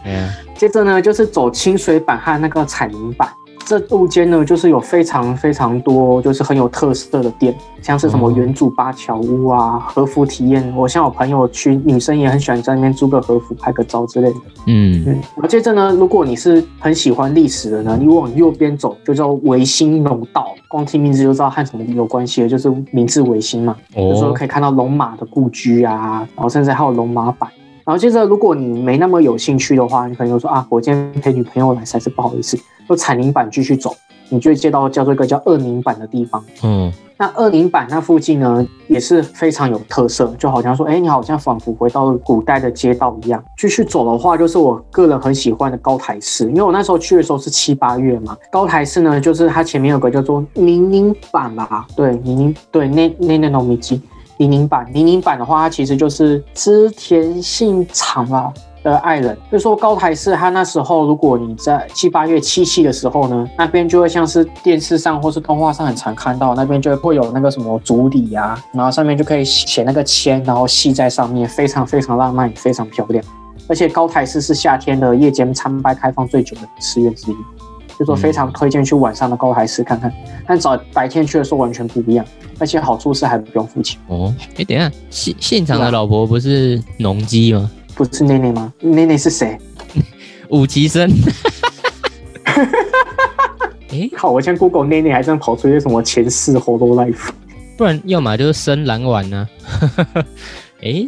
[0.04, 0.34] 对啊。
[0.56, 3.30] 接着呢，就是走清水版和那个彩泥板。
[3.68, 10.74] 这路间呢，就是有非常非常多，就是很有特色的店，像是什么原主八桥屋啊、和服体验。
[10.74, 14.36] 我像我朋友去，女生也很喜欢在那边租个和服拍个照之类的。
[14.68, 15.20] 嗯嗯。
[15.44, 23.76] 而接着呢，如果你是很喜欢历史的呢，你往右边走就叫维新龙道，光听名字就知道和什么有关系了，就是明治维新嘛。
[23.96, 24.02] 哦。
[24.02, 27.50] 有时候可以看到龙马的故居啊，然后甚至还有龙马板。
[27.88, 32.60] 然后接着，如果你没那么有兴趣的话，你可能说啊，我今天陪女朋友来，实在是不好意思。
[32.86, 33.96] 就彩铃版继续走，
[34.28, 36.44] 你就会接到叫做一个叫二零版的地方。
[36.64, 43.42] 嗯，那二零版那附近呢，也是非常有特色，就好像说，哎，你好像仿佛回到了古代的街道一样。
[43.58, 48.36] 继续走的话，就是我个人很喜欢的高台寺，因为我那时候去的时候是七八月嘛。
[48.52, 54.02] 高台寺呢，就是它前面有个叫做宁宁板吧，对，宁宁，对，那那那种米基。
[54.38, 59.38] 泥泞板，泥泞板的话，它其实就是织田信长啊的爱人。
[59.52, 73.24] 就说高台寺，它那时候如果你在七八月七夕的时候呢，那边就会像是电视上或是动画上很常看到，那边就会有那个什么竹里啊，然后上面就可以写那个签，然后系在上面，非常非常浪漫，非常漂亮。
[73.70, 77.36] 而且高台寺是夏天的夜间参拜开放最久的寺院之一，
[77.98, 80.12] 就说非常推荐去晚上的高台寺看看。
[80.46, 82.26] 但早白天去的时候完全不一样，
[82.60, 84.00] 而且好处是还不用付钱。
[84.08, 87.70] 哦，哎，等一下，现现场的老婆不是农机吗？
[87.96, 88.72] 不是内内吗？
[88.80, 89.58] 内内是谁？
[90.50, 91.10] 武吉生。
[93.90, 94.30] 哎，靠！
[94.30, 97.30] 我现在 Google 内内还真跑出一些什么前世 Holo Life，
[97.78, 99.48] 不然要么就是深蓝丸呢。
[100.84, 101.08] 哎，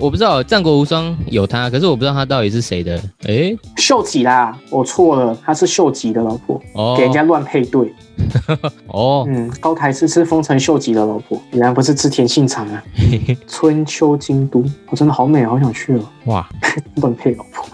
[0.00, 2.96] 我不知道战国无双有他，可是我不知道他到底是谁的。
[3.26, 6.60] 哎，秀吉啦，我错了，他是秀吉的老婆，
[6.96, 7.92] 给人家乱配对。
[8.86, 12.82] 哦，嗯，高台是是丰臣秀吉的老婆，原来不是织田信长啊。
[13.48, 16.00] 春秋京都，我真的好美，好想去哦。
[16.26, 16.48] 哇，
[17.02, 17.66] 乱配老婆。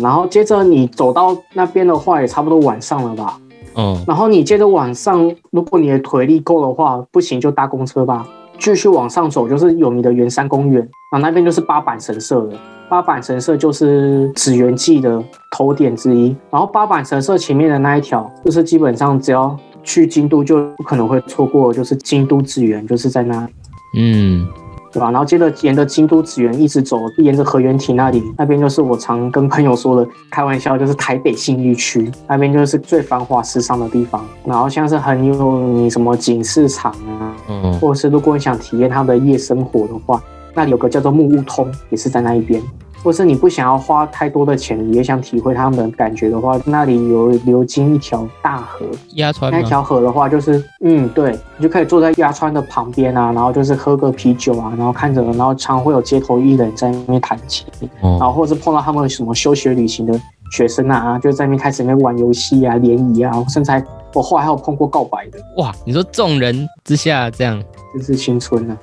[0.00, 3.38] 然后接着你走到那边的话，也差不多晚上了吧？
[3.76, 4.02] 嗯。
[4.06, 8.26] 然后你接着晚上，如果你的腿力够的话，不行就搭公车吧，
[8.58, 10.80] 继续往上走就是有名的圆山公园。
[11.12, 12.52] 然后那边就是八坂神社了。
[12.88, 16.36] 八坂神社就是紫元记的头点之一。
[16.50, 23.48] 然后八坂神社前面的那一条，就是基本上只要去京都就不可能会错过，就是京都紫园，就是在那。
[23.96, 24.46] 嗯。
[24.92, 25.10] 对吧？
[25.10, 34.24] 然后接着沿着京都紫园一直走，沿着河原町那里，那边就是我常跟朋友说的开玩笑，就是台北信义区那边就是最繁华时尚的地方。
[34.44, 40.22] 然后像是很有你什么景市场啊，嗯，或者是如果你想体验他的夜生活的话，
[40.54, 42.62] 那里有个叫做木屋通，也是在那一边。
[43.06, 49.52] 或是你不想要花太多的钱，也想体会他们的感觉的话，那里有流经一条大河，鸭川。
[49.52, 57.64] 那条河的话，就是嗯，对你就可以坐在鸭川的旁边啊，然后就是喝个啤酒啊，然后看着，然后常会有街头艺人在那边弹琴，
[58.00, 63.80] 然后或者是碰到他们什么休学旅行的学生啊，就在那边开始那边玩游戏啊、联谊啊，甚至还
[64.14, 65.38] 我后来还有碰过告白的。
[65.58, 67.62] 哇，你说众人之下这样，
[67.94, 68.76] 就是青春啊。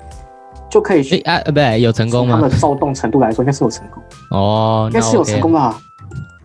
[0.74, 2.34] 就可以去啊，不对，有成功吗？
[2.34, 5.78] 他们的躁动程度来说，应该是有成功哦，应该是有成功吧？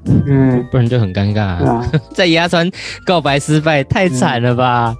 [0.06, 1.84] 嗯，不然就很尴尬啊。
[2.13, 2.70] 在鸭川
[3.04, 4.96] 告白失败，太惨了吧？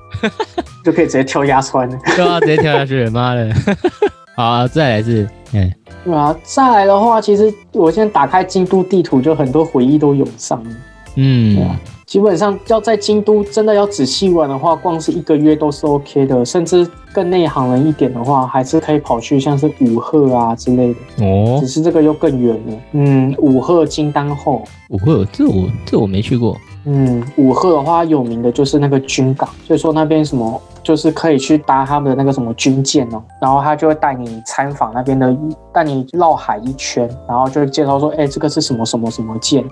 [0.84, 3.54] 就可以直接跳鸭川了， 对啊，直接跳下去，妈的！
[4.36, 5.72] 好，再来是，嗯，
[6.04, 10.70] 对啊，再来的话，其实我现在打开京都地图，就很多回忆都涌上了，
[11.18, 11.80] 嗯，对啊。
[12.10, 21.24] 基本上要在京都真的要仔细玩的话，逛是一个月都是 OK 的，甚至更内行人一点的话，还是可以跑去像是五鹤啊之类的。
[21.24, 22.78] 哦，只是这个又更远了。
[22.94, 26.58] 嗯，五鹤金丹后，五鹤这我这我没去过。
[26.86, 35.38] 嗯，五鹤的话有名的就是那个军港，所以说那边什么就是可以去搭他们的那个什么军舰哦，然后他就会带你参访那边的，
[35.72, 39.64] 带你绕海一圈，然后就介绍说，哎，这个是什么什么什么舰。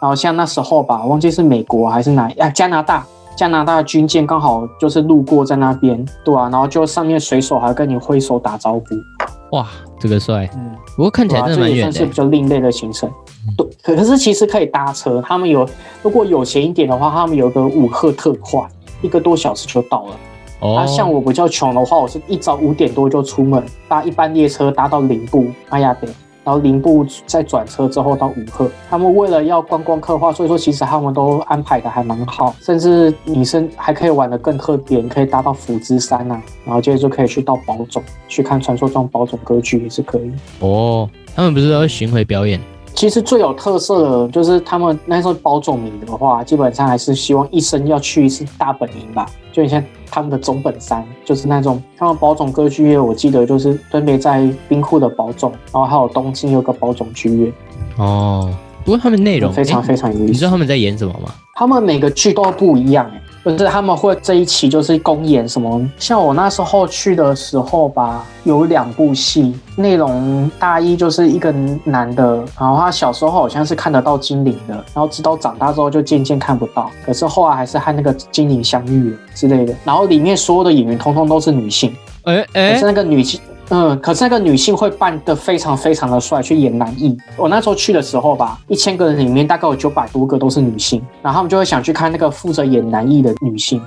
[0.00, 3.04] 然后像那时候吧，忘记是美国还是哪啊加拿大，
[3.36, 9.66] 加拿大军舰刚好就是路过在那边，对啊，然后就上面水手还跟你挥手打招呼，哇，
[9.98, 13.10] 这个帅，嗯，不过看起来真的蛮远的，算是比较另类的行程，
[13.56, 15.68] 对，可可是其实可以搭车，他们有
[16.02, 18.60] 如果有钱一点的话，他们有个五赫特快，
[19.02, 20.16] 一个多小时就到了。
[20.60, 26.08] 哦，像我比较穷的话，我是一早五点多就出门，搭一班列车搭到林布，哎呀，对。
[26.44, 40.32] 然后零部再转车之后到五鹤，他们为了要观光客化，所以说其实他们都安排的还蛮好，甚至女生还可以玩的更特别，你可以搭到福之山呐，然后接着就可以去到宝冢去看传说中宝冢歌剧也是可以。
[40.60, 42.60] 哦，他们不是要巡回表演？
[42.94, 57.52] 其实最有特色的就是他们那时候包总迷的话，基本上还是希望一生要去一次大本营吧，就像他们的总本山，就是那种他们宝冢歌剧院，我记得就是分别在冰库的宝冢，然后还有东京有个宝冢剧院。
[57.96, 58.52] 哦，
[58.84, 60.32] 不过他们内容非常非常有意思。
[60.32, 61.32] 你知道他们在演什么吗？
[61.54, 63.22] 他们每个剧都不一样哎。
[63.44, 71.50] 就是他们会这一期就是公演什么，像我那时候去的时候吧，有两部戏，内容大一就是一个
[71.84, 79.74] 男的，然后他小时候好像是看得到精灵的，然后直到长大之后就渐渐看不到，可是后来还是和那个精灵相遇了之类的。
[79.84, 83.40] 然后里面所有的演员通通都是女性，哎哎，是那个女性。
[83.70, 87.16] 嗯，可是那个女性会扮得非常非常的帅，去演男一。
[87.36, 93.80] 我那时候去的时候吧，一千个人里面大概有九百多个都是女性，然后他们就会想去看那个负责演男一的女性，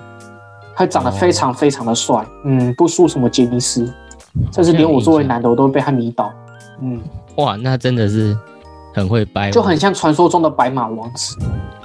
[0.74, 3.94] 她长得非常非常的帅，嗯，不输什么杰尼斯，
[4.54, 6.32] 甚至连我作为男的我都被他迷倒。
[6.82, 7.02] 嗯，
[7.36, 8.38] 哇，那真的是
[8.94, 11.36] 很会掰，就很像传说中的白马王子。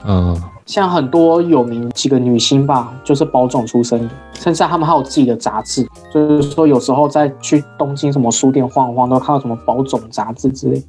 [0.05, 0.41] 嗯。
[0.67, 10.83] 像很多有名几个女星吧，就是保种出身的，甚至他们还有自己的杂志，就是说有时候在去东京什么书店晃晃，都看到什么保种杂志之类。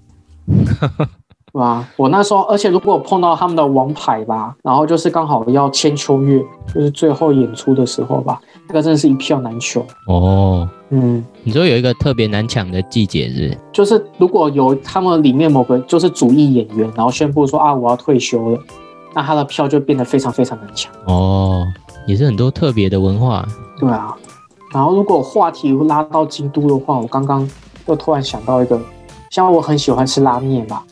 [1.51, 1.87] 对吧？
[1.97, 6.39] 我那时候，而且如果我碰到他们的王牌吧，然后就是刚好要千秋月，
[6.73, 9.85] 就是最后演出的时候吧，那个真的是一票难求。
[10.07, 13.57] 哦，嗯，你说有一个特别难抢的季节日？
[13.71, 18.59] 就是如果有他们里面某个就是主力演员，然后宣布说啊我要退休了，
[19.15, 20.91] 那他的票就变得非常非常难抢。
[21.05, 21.65] 哦，
[22.05, 23.43] 也是很多特别的文化。
[23.79, 24.15] 对啊，
[24.71, 27.49] 然后如果话题拉到京都的话，我刚刚
[27.87, 28.79] 又突然想到一个，
[29.31, 30.83] 像我很喜欢吃拉面吧。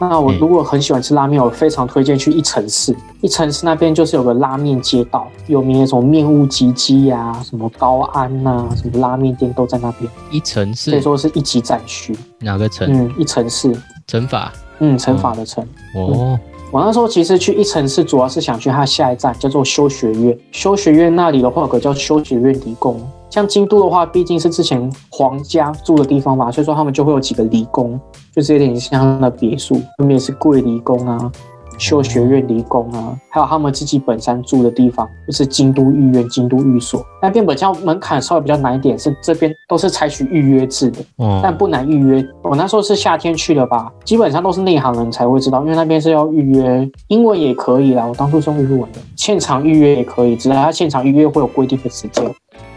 [0.00, 2.94] 那我嗯如果很喜欢吃拉面，我非常推荐去一城市。
[3.20, 12.14] 一城市那边就是有个拉面街道，有名的什么面屋吉吉呀、什么高安呐、什么拉面店都在那边，一城市可以市说是一级战区。
[12.40, 12.86] 哪个城？
[12.90, 13.74] 嗯，一城市，
[14.06, 14.52] 城法。
[14.80, 15.64] 嗯，乘法的乘。
[15.94, 16.38] 哦，
[16.72, 20.36] 我那时候其实去一城市，主要是想去它下一站叫做修学院。
[20.50, 23.00] 修学院那里的话，有个叫修学院理工。
[23.34, 28.00] 像京都的话，毕竟是之前皇家住的地方嘛，所以说他们就会有几个离宫，
[28.32, 31.32] 就是有点像他们的别墅，分别是贵离宫啊、
[31.78, 37.04] 修学院理工啊，还有他们自己本身住的地方，就是京都御苑、京都御所。
[37.20, 41.00] 那边比较门槛稍微比较难一点，是这边都是采取预约制的。
[41.18, 42.24] 嗯，但不难预约。
[42.42, 48.06] 我那时候是夏天去的吧，基本上都是内行人才会知道，因为那边是要预约，英文也可以啦。
[48.06, 52.24] 我当初是用日文的，现场预约也可以，只是他现场预约会有规定的时间，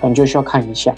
[0.02, 0.94] 可能就需要看一下。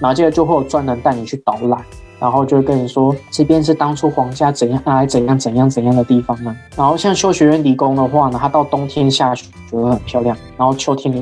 [0.00, 1.80] 然后接着就会有专人带你去导览。
[2.22, 6.56] 然后就会跟你说，这边是当初皇家怎样来怎样怎样怎样的地方呢？
[6.76, 11.12] 然后像修学院理工的话呢，它到冬天下雪就会很漂亮，然后秋天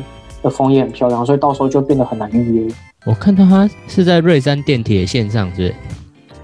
[0.42, 2.74] 的枫叶很漂亮，所以到时候就变得很难预约。
[3.06, 5.74] 我看到它是在瑞山电铁线上，是不是？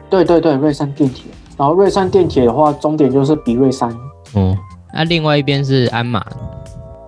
[0.08, 1.30] 对对对，瑞山电铁。
[1.58, 3.94] 然后瑞山电铁的话，终点就是比瑞山，
[4.34, 4.56] 嗯，
[4.94, 6.24] 那、另外一边是鞍马。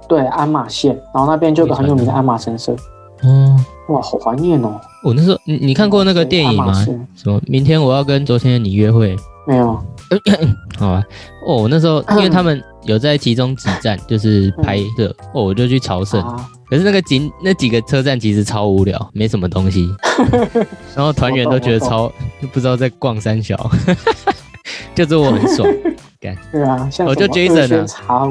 [0.06, 0.94] 对鞍马线。
[1.14, 2.76] 然后那边就有个很有名的鞍马神社，
[3.22, 3.56] 哦，
[3.88, 4.80] 哇，好怀念哦。
[5.02, 6.72] 我那时候你你看过那个电影吗
[7.14, 7.40] 什么？
[7.46, 9.16] 明天我要跟昨天的你约会。
[9.46, 9.68] 没有？
[10.78, 11.02] 好吧，
[11.46, 16.20] 哦，我那时候 因为他们有在其中几站就是拍摄，哦，我就去朝圣。
[16.22, 19.88] 啊，可是那个景那几个车站其实超无聊，没什么东西，
[20.94, 22.12] 然后团员都觉得超
[22.42, 23.56] 就不知道在逛三小，
[24.94, 25.66] 就是我很爽。
[26.20, 28.26] 对啊，像我就 Jason 啊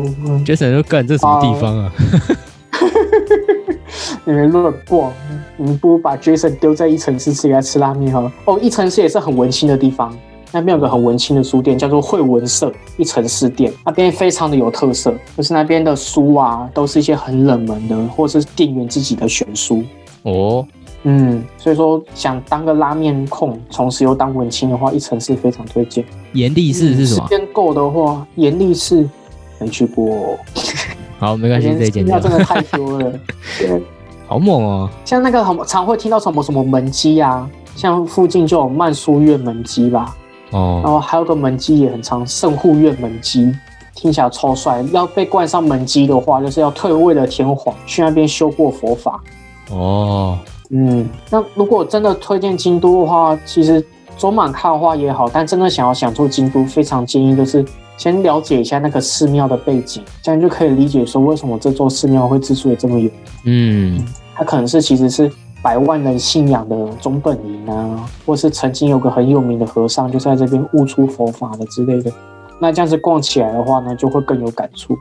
[0.45, 1.91] ，Jason 就干这什么地方啊？
[4.25, 5.11] 你们乱逛，
[5.57, 8.31] 你们不如把 Jason 丢在一层市吃给他吃拉面好了。
[8.45, 10.15] 哦，一层市也是很文青的地方。
[10.49, 19.83] 那边有个很文青的书店，叫做惠文社一城市店，那边非常的有特色，就是那边的书啊，都是一些很冷门的，或者是店员自己的选书。
[20.23, 20.65] 哦，
[21.03, 26.03] 嗯，所以说想当个拉面控，同时又当文青的话，一城市非常推荐。
[26.31, 27.35] 严力士是什么时？
[27.35, 29.07] 间够的话，严力士
[29.59, 30.39] 没去过，
[31.19, 32.19] 好，没关系，这一剪掉。
[32.19, 33.11] 真的太多了。
[33.59, 33.81] 对，
[34.27, 34.89] 好猛哦！
[35.03, 40.15] 像那个很，常会听到什么什么门基啊，像附近就有曼殊院门基吧，
[40.51, 43.51] 哦然哦，后还有个门基也很长，圣护院门基，
[43.95, 44.83] 听起来超帅。
[44.91, 49.19] 要被冠上门基的话，就是要退位的天皇去那边修过佛法。
[49.71, 50.37] 哦，
[50.69, 53.83] 嗯，那如果真的推荐京都的话，其实
[54.17, 57.65] 走马看花也好，但真的想要享受京都，非常建议就是
[57.97, 63.11] 先了解一下那个寺庙的背景，这样就可以理解说为什么这座寺庙会之所以这么有名。
[63.45, 65.29] 嗯，它可能是其实是
[65.61, 72.11] 百万人信仰的总本营啊，或是曾经有个很有名的和尚就在这边悟出佛法的之类的。
[72.61, 74.95] 那这样子逛起来的话呢，就会更有感触。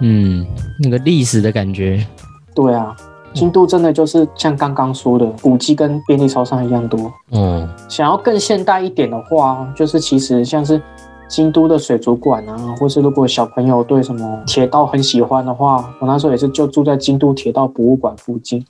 [0.00, 0.46] 嗯，
[0.82, 2.06] 那个历史的感觉，
[2.54, 2.94] 对啊，
[3.34, 7.12] 京都真的就是像刚刚说的，古迹跟便利超商一样多。
[7.32, 10.80] 嗯，想要更现代一点的话，就是其实像是
[11.28, 18.64] 京都的水族馆啊，或是如果小朋友对什么铁道很喜欢的话，我那时候也是就住在京都铁道博物馆附近，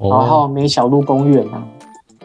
[0.00, 1.62] 然后梅小路公园啊。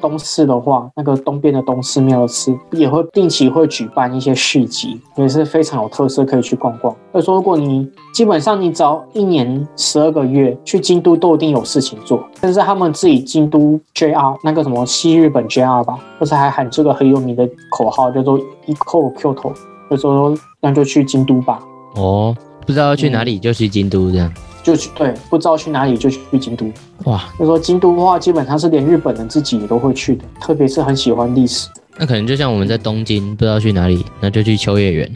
[0.02, 6.94] 东市的话，那个东边的东寺庙寺也会定期会举办一些市集，也是非常有特色，可以去逛逛。
[7.14, 12.22] 所以说，如果你基本上你只要一年十二个月去京都，都一定有事情做。
[12.42, 19.54] 但是他们自己京都 JR 那个什么西日本 JR 吧，不是还喊这个很有名的口号叫做 “Eco Kyoto”，
[19.96, 21.60] 就说那就去京都吧，
[21.96, 22.36] 哦，
[22.66, 24.34] 不知道要去哪里就去京都这样。
[24.64, 26.66] 就去对，不知道去哪里就去京都。
[27.04, 31.68] 哇，就说京都的话，基本上是连日本人自己也都会去的，特别是很喜欢历史。
[31.98, 35.12] 那可能就像我们在东京不知道去哪里，那就去秋叶原。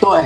[0.00, 0.24] 对，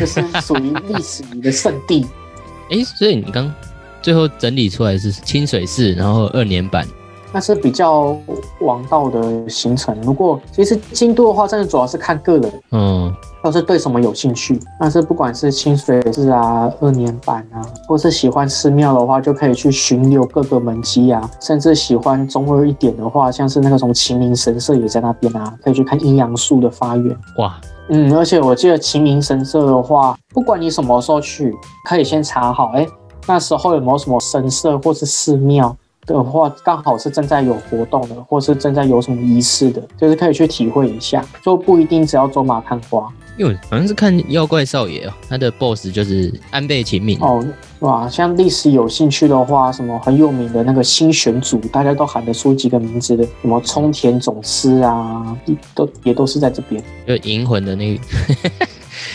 [0.00, 2.06] 就是属于历史里的圣地。
[2.70, 3.52] 诶，所以你刚
[4.00, 6.86] 最后整理出来是清水寺，然后二年版，
[7.32, 8.16] 那是比较
[8.60, 9.96] 王道的行程。
[10.02, 13.14] 如果其实京都的话，真的主要是看个人，嗯，
[13.44, 21.30] 要是对什么有兴趣，但是不管是清水寺啊、二年坂啊，或是喜欢寺庙的话，就可以去巡游各个门基啊。
[21.40, 27.16] 甚至喜欢中二一点的话，像是那个什么秦明神社也在那边啊，可以去看阴阳树的发源。
[27.38, 27.60] 哇，
[27.90, 31.54] 嗯，而且我记得秦明神社的话，不管你什么时候去，
[31.88, 32.86] 可以先查好，哎，
[33.26, 35.76] 那时候有没有什么神社或是寺庙
[36.14, 47.18] 的话，刚好是正在有活动的，或是正在有什么仪式的，就是可以去体会一下，就不一定只要走马看花因为好像是看妖怪少爷哦，他的 BOSS 就是安倍晴明。
[47.20, 47.42] 哦。
[47.78, 55.34] 哇，像历史有兴趣的话，什么很有名的那个新选组，大家都喊得出几个名字的，什么冲田总司啊，
[55.74, 56.82] 都也都是在这边。
[57.06, 58.02] 就银魂的那个，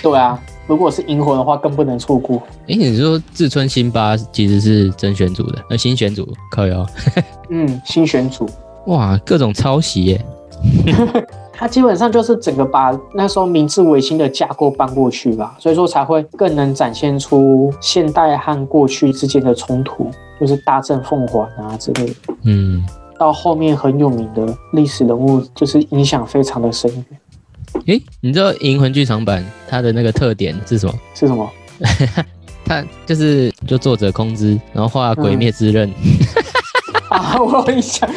[0.01, 2.38] 对啊，如果是银魂的话，更不能错过。
[2.68, 6.86] 哎，你说志村新八其实是真选组的，呃，新选组靠腰，
[7.49, 8.47] 嗯，新选组。
[8.88, 10.26] 哇，各种抄袭耶，
[11.53, 20.09] 它基本上就是整个把那时候明治维新的架构搬过去吧，所以说才会更能展现出现代和过去之间的冲突，
[20.39, 22.13] 就是大正奉还啊之类的。
[22.43, 22.86] 嗯，
[23.18, 27.05] 到后面很有名的历史人物，就是影响非常的深远。
[27.88, 30.93] 诶，你知道银魂剧场版它的那个特点是什么？
[31.13, 31.49] 是什么？
[32.65, 35.88] 它就是就作者空之，然后画《鬼灭之刃》
[37.09, 38.09] 啊，我有印象，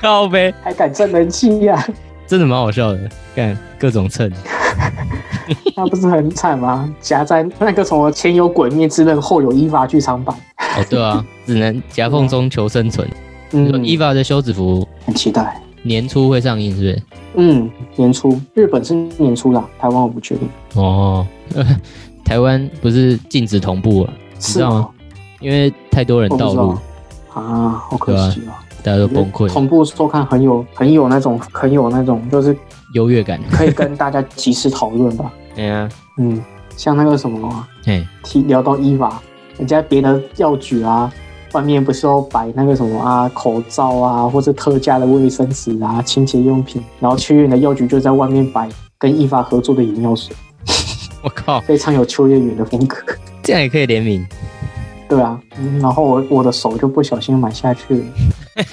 [0.00, 1.86] 靠呗，还敢真人气呀、
[2.26, 3.00] 真的蛮好笑的，
[3.34, 4.30] 干各种蹭。
[5.76, 6.92] 那不是很惨吗？
[7.00, 10.34] 夹在那个什么前有《鬼灭之刃》，后有伊法剧场版。
[10.58, 13.06] 哦，对啊，只能夹缝中求生存。
[13.52, 15.60] 嗯，EVA 的休止符很期待。
[15.88, 17.02] 年初会上映，是不是？
[17.34, 20.48] 嗯，年初日本是年初啦，台湾我不确定。
[20.74, 21.26] 哦，
[22.24, 24.88] 台湾不是禁止同步了，你是知道吗吗？？
[25.40, 26.78] 因为太多人道盗录，
[27.32, 28.60] 啊，好可惜啊！
[28.82, 32.56] 大家都崩溃，同步收看很有很有那种很有那种，就是
[32.94, 33.40] 优越感。
[33.50, 35.32] 可以跟大家及时讨论吧。
[35.56, 36.40] 对呀，嗯，
[36.76, 39.20] 像那个什么啊嘿，提聊到伊娃，
[39.58, 41.12] 人家别的药局啊，
[41.52, 48.68] 外面不是要摆那个什么啊口罩啊，或者特价的卫生纸啊、清洁用品，然后秋叶原的药局就在外面摆
[48.98, 50.36] 跟易发合作的眼药水，
[51.22, 52.98] 我靠， 非常有秋叶原的风格。
[53.42, 54.26] 这样也可以联名？
[55.08, 58.04] 对啊，嗯，然后我我的手就不小心买下去了。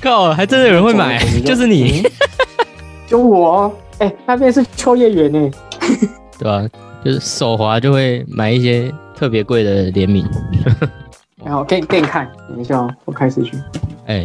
[0.00, 2.10] 靠，还真的有人会买就，是你，嗯
[3.08, 5.50] 就我，哎、那边是秋叶原呢。
[6.38, 6.64] 对啊？
[7.04, 10.26] 就是手滑就会买一些特别贵的联名。
[11.44, 13.56] 然后给你给你看，等一下哦，我开始去
[14.06, 14.22] 哎，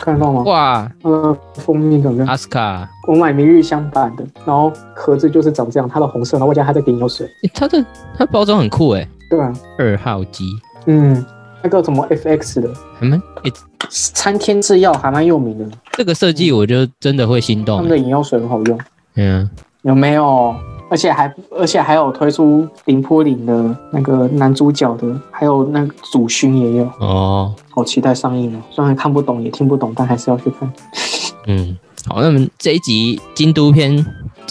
[0.00, 0.42] 看得到吗？
[0.42, 2.26] 哇，那个封面怎么样？
[2.26, 7.26] 阿斯卡，我买明日香版的，然后盒子就是长这样，它的红色，然后外加它的点有水。
[7.44, 7.84] 诶它的
[8.18, 10.46] 它包装很酷哎，对啊，二号机，
[10.86, 11.24] 嗯，
[11.62, 13.52] 那个什么 FX 的还蛮诶，
[13.88, 17.82] 参天制药还蛮有名的，这个设计我就真的会心他动欸。
[17.82, 18.78] 们的饮料水很好用，
[19.16, 19.48] 嗯，
[19.82, 20.54] 有没有？
[20.92, 28.60] 而且还而且还有推出林波林的那个男主角的，还有那个主勋也有，哦，好期待上映哦！
[28.70, 30.70] 虽然看不懂也听不懂，但还是要去看。
[31.48, 34.04] 嗯，好，那么这一集京都篇，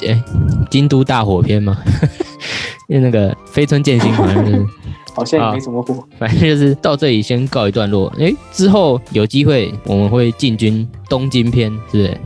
[0.08, 0.20] 哎，
[0.72, 1.78] 京都大火篇吗，
[2.90, 4.66] 因为那个飞村剑心好像是，
[5.14, 6.04] 好像也没什么火。
[6.18, 8.12] 反正就是到这里先告一段落。
[8.20, 12.18] 哎，之后有机会我们会进军东京篇，是不是？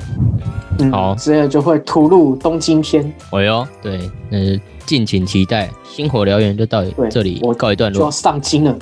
[0.80, 5.70] 嗯，好之后就会吐露东京篇，哎呦，对，那就敬请期待。
[5.84, 8.12] 星火燎原就到对这里我告一段落就要。
[8.12, 8.78] 上京了。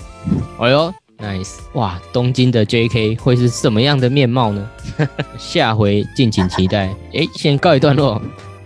[0.59, 1.57] 哎呦，nice！
[1.73, 3.15] 哇，东京的 J.K.
[3.17, 4.67] 会是什么样的面貌呢？
[5.37, 6.87] 下回敬请期待。
[7.13, 8.19] 哎，先告一段落，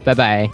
[0.05, 0.49] 拜拜。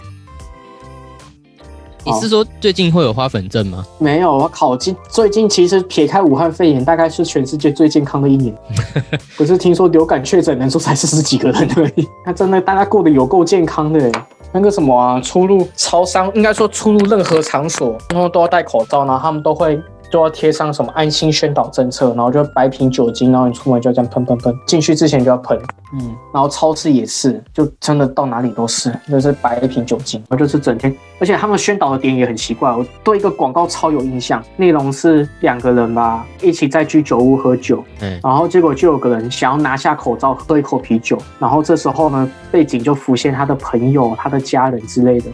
[2.04, 3.84] 你是说最近会有花粉症吗？
[3.98, 8.54] 没有，我靠今最近其实撇开武汉肺炎，大概是全世界最健康的一年。
[9.36, 14.12] 可是听说流感确诊人数才四十几个人而已，那真的大家过得有够健康的耶。
[14.52, 19.80] 那个什么啊，出入超商，应该说出入任何场所，然后都要戴口罩，然后他们都会
[20.14, 25.58] 都要贴上什么安心宣导政策，然后就白瓶酒精，然后你出门就要这样喷喷喷，进去之前就要喷，
[25.92, 45.26] 嗯，然后超市也是，就真的到哪里都是，就是白瓶酒精，然后就是整天，而且他们宣导的点也很奇怪，我对一个广告超有印象，内容是两个人吧一起在居酒屋喝酒，嗯，然后结果就有个人想要拿下口罩喝一口啤酒，然后这时候呢，背景就浮现他的朋友、他的家人之类的，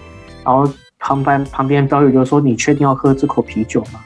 [0.43, 0.67] 然后
[0.99, 4.01] 旁边旁边标语就说：“你确定要喝这口啤酒吗？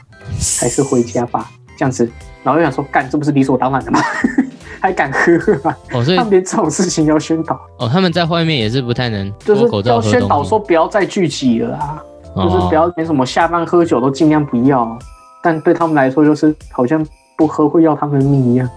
[0.59, 2.09] 还是回家吧？”这样子，
[2.43, 3.99] 然后又想说：“干，这不是理所当然的吗？
[4.81, 5.31] 还敢喝
[5.67, 5.77] 啊？
[5.93, 12.03] 哦，所以他们连这种事情要宣导，哦，他们在外面也是不太能就是要宣导说，不要再聚集了啊，
[12.35, 14.97] 哦就是不要连什么下班喝酒都尽量不要。
[15.41, 17.03] 但对他们来说，就是好像
[17.37, 18.69] 不喝会要他们命一样。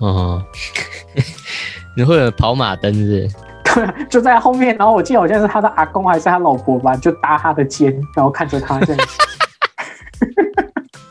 [0.00, 0.42] 哦，
[1.96, 3.34] 你会有跑马灯是是？
[3.74, 9.18] 对啊，就在后面，然后我记得好像是他的阿公还是他老婆吧，就搭他的肩，然后看着他这样子，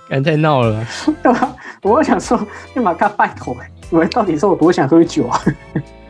[0.09, 0.87] 干太闹了吧，
[1.21, 1.55] 对吧？
[1.83, 2.39] 我就想说，
[2.75, 3.55] 立马看拜头，
[3.91, 5.41] 以为到底是我多想喝酒啊？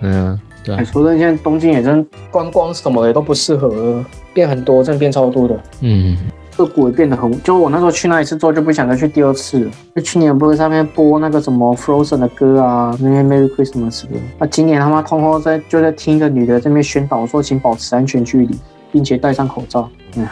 [0.01, 5.59] 嗯，对啊哎，说真的，现在东京也真观光什么的都不适合了，变很多，真的变超多的。
[5.81, 6.15] 嗯，
[6.57, 9.71] 恶谷也变得很，就我那时候去那一次之后就不想再去第二次了。
[9.95, 18.57] 就去年不是上面播那个什么 Frozen 的歌啊，那些 Merry Christmas 的，那、今年他妈通通在就在听一个女的这边宣导说，请保持安全距离，
[18.91, 19.89] 并且戴上口罩。
[20.15, 20.27] 嗯，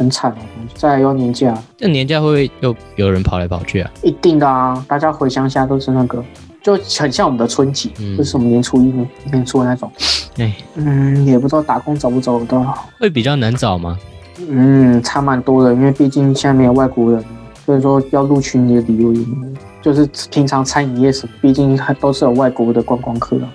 [0.00, 0.36] 很惨哦。
[0.74, 3.90] 再来又要年假，那年假会不会又有人跑来跑去啊？
[4.02, 6.24] 一定的啊，大家回乡下都是那个，
[6.62, 8.92] 就很像我们的春节，嗯就是我们年初一、
[9.30, 9.92] 年初二那种。
[10.38, 12.88] 哎，嗯，也不知道打工找不找得到。
[12.98, 13.98] 会比较难找吗？
[14.48, 17.22] 嗯，差蛮多的，因为毕竟现在没有外国人，
[17.66, 19.52] 所以说要录取你的理由也没有。
[19.82, 23.48] 就是平常餐饮业什么，毕竟还都是有外国的观光客啊，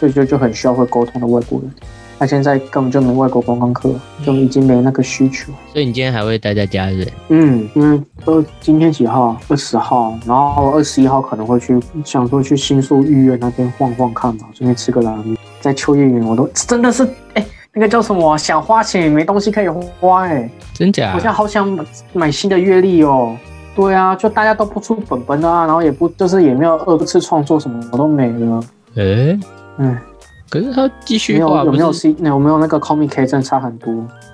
[0.00, 1.70] 所以就就很需要会沟通的外国人。
[2.18, 3.90] 那现在根本就没外国观光客，
[4.24, 5.52] 就已经没那个需求。
[5.72, 7.12] 所以你今天还会待在家是不是？
[7.28, 9.36] 嗯，因为都今天几号？
[9.48, 15.36] 二十号，然后二十一号可能会去，想说去新宿御苑那边晃晃看吧，顺便吃个拉面。
[15.60, 18.38] 在秋叶原，我都真的是，哎、那个叫什么啊？
[18.38, 20.48] 想花钱也没东西可以花、哎。
[20.72, 21.24] 真假我现？
[21.24, 23.36] 在好想买买新的阅历哦。
[23.74, 28.60] 对啊，就大家都不出本本啊，然后也不就是也没有二次创作，什么我都没了。
[28.94, 29.38] 哎，
[29.76, 29.98] 嗯，
[30.48, 33.92] 可是他继续画不有有没有？C 有没有那个 Comic K 真的差很多。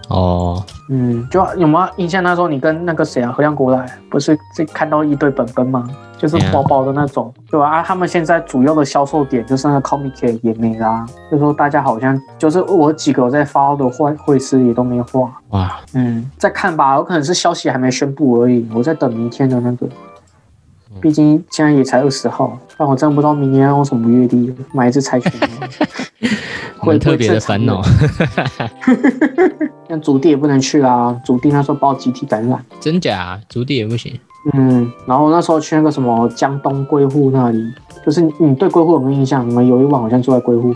[0.08, 2.22] 哦，嗯，就有没有印象？
[2.22, 5.88] 那时候你跟那个谁啊，何亮国来，不是这看到一堆本本吗？
[6.18, 7.82] 就是薄薄的那种，对吧、啊？
[7.82, 15.32] 他们现在主要的销售点就是那个 Comic K 也没啦，就说大家好像就是我几个在发的会会师也都没画。
[15.48, 19.88] 哇，嗯，再看吧，有可能是消息还没宣布而已，我在等明天的那个。
[21.02, 25.32] 毕竟现在也才二十号，但我真不知道明年要用什么月历，买一只柴犬
[26.78, 26.98] 会。
[26.98, 27.82] 特别的烦恼，
[29.88, 32.64] 像 竹地也不能去啦，竹地那时候报集体感染。
[32.78, 33.18] 真假？
[33.18, 34.16] 啊竹地也不行。
[34.54, 37.64] 嗯，然后那时候去那个什么江东龟户那里，
[38.06, 39.48] 就是你你对龟户有没有印象？
[39.48, 40.74] 你们有一晚好像住在龟户。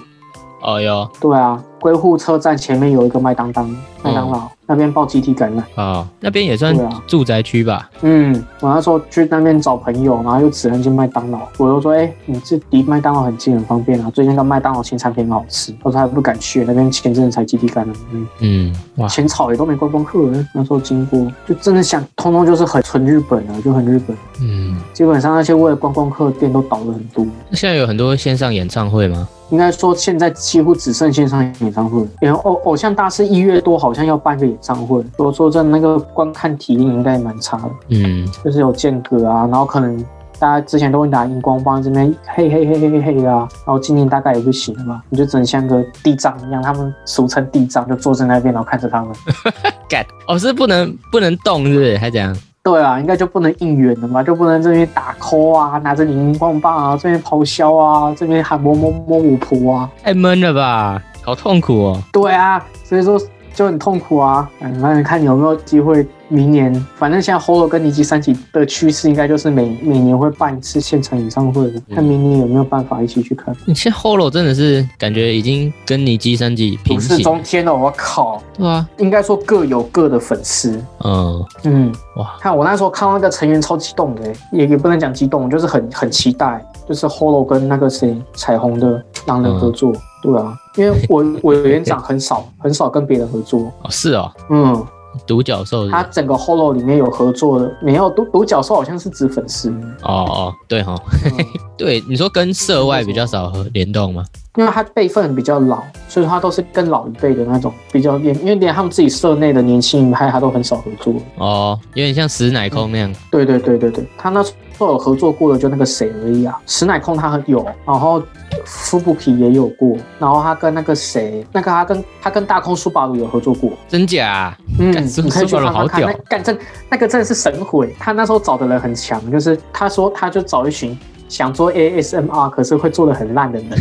[0.62, 3.64] 哦哟，对啊，龟户车站前面有一个麦当当，
[4.02, 5.64] 麦当劳、那边报集体感染。
[5.76, 6.76] 哦，那边也算
[7.06, 7.88] 住宅区吧？
[8.02, 14.10] 嗯，我那时候去那边找朋友，然后又只能进麦当劳，我就说，哎、你这离麦当劳很近，很方便啊。
[14.10, 24.16] 最近那个麦当劳新产品很好吃，我说还不敢去，那边前阵子才集体感染，嗯，嗯，哇，浅草也都没观光客，那时候经过，就真的想，通通就是很纯日本啊，就很日本。
[24.40, 27.24] 嗯，基本上那些为了观光客店都倒了很多。
[27.48, 29.28] 那现在有很多线上演唱会吗？
[29.50, 37.70] 应该说现在几乎只剩线上演唱会，然后偶偶像大师一月多好像要办个演唱会，我说真的，那个观看体验应该也蛮差的。
[37.90, 40.02] 嗯，就是有间隔啊，然后可能
[40.38, 49.10] 大家之前都会拿荧光棒这边嘿嘿嘿嘿嘿嘿啊，然后今年大概也不行了吧，你就只能像个地藏一样，他们俗称地藏，就坐在那边然后看着他们。
[49.86, 51.98] 干哦，是不能不能动，是不是？
[51.98, 52.34] 还怎样？
[52.62, 62.02] 对啊，应该就不能应援了嘛，就不能这边打 call 啊，拿着你荧光棒啊，这边咆哮啊，这边喊摸摸摸五婆啊，太闷了吧，好痛苦哦。
[62.12, 63.20] 对啊，所以说
[63.52, 64.48] 就很痛苦啊。
[64.60, 66.72] 嗯，那你看你有没有机会明年？
[66.96, 73.52] 反正现在 Holo 跟尼基三级的趋势应该就是每每年会办一次现场演唱会的，看明年有没有办法一起去看。
[73.64, 78.40] 你现在 Holo 真的是感觉已经跟尼基三级平如是行，中天了，我靠！
[78.56, 80.80] 对啊，应该说各有各的粉丝。
[81.04, 89.92] 嗯，嗯，哇，看我那时候看到那个成员超激动的欸，也也不能讲激动，就是很很期待，就是 Holo 跟那个谁彩虹的狼人合作。
[90.32, 93.60] 对啊，因为我 委员长很少很少跟别人合作。
[93.82, 94.84] 哦是哦，嗯，
[95.26, 99.70] 独角兽他整个 Holo 里面有合作的，没有独独角兽好像是指粉丝，
[100.02, 101.44] 哦哦，对哈、哦，嗯
[101.76, 104.24] 对，你说跟社外比较少和联动吗？
[104.56, 111.12] 因为他辈分比较老，所以他都是跟老一辈的那种比较连，因为连他们自己社内的年轻派他都很少合作。
[111.36, 113.12] 哦，有点像死奶空那样。
[113.30, 118.22] 对对对对对，他那时候有合作过的就那个谁而已啊，石乃空他很有，然后
[118.64, 124.56] 富布皮也有过，然后他跟那个谁，那个他跟他跟大空苏巴鲁有合作过，真假？
[124.78, 126.58] 嗯，你可以去苏巴鲁好看看看，屌那干真
[126.90, 130.98] 那个真的是神回，他那时候找的人很强，就是他说他就找一群
[131.28, 133.68] 想做 ASMR 可是会做的很烂的人。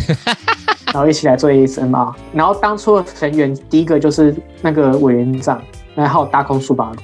[0.93, 5.61] 然后一起来做 ASMR，然后当初的成员第一个就是那个委员长，
[5.93, 6.95] 然后大空苏巴鲁，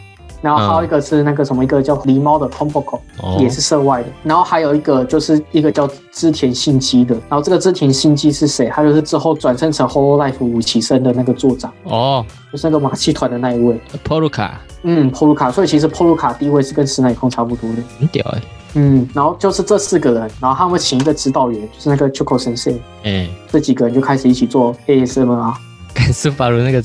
[0.41, 4.07] 然后还有一个是那个什么，一个叫狸猫的 Tomboko，、哦也是涉外的。
[4.23, 8.67] 然后还有一个就是一个叫织田信基的，然后这个织田信基是谁？
[8.69, 13.79] 他就是之后转生成 Holo Life 武崎生的那个座长，哦就是那个马戏团的那一位。
[14.03, 14.49] ，Poluka
[14.83, 17.77] 嗯，波鲁卡，所以其实波鲁卡地位是跟石乃空差不多的。
[17.99, 18.41] 很屌哎，
[18.73, 25.53] 嗯，然后就是这四个人，然后他们请一个指导员，就是那个 Choco Sensei，哎，这几个人就开始一起做 ASMR。
[25.93, 26.83] 看苏巴鲁那个，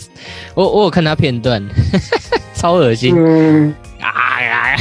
[0.54, 1.62] 我我有看他片段，
[2.54, 4.76] 超恶心嗯，啊呀！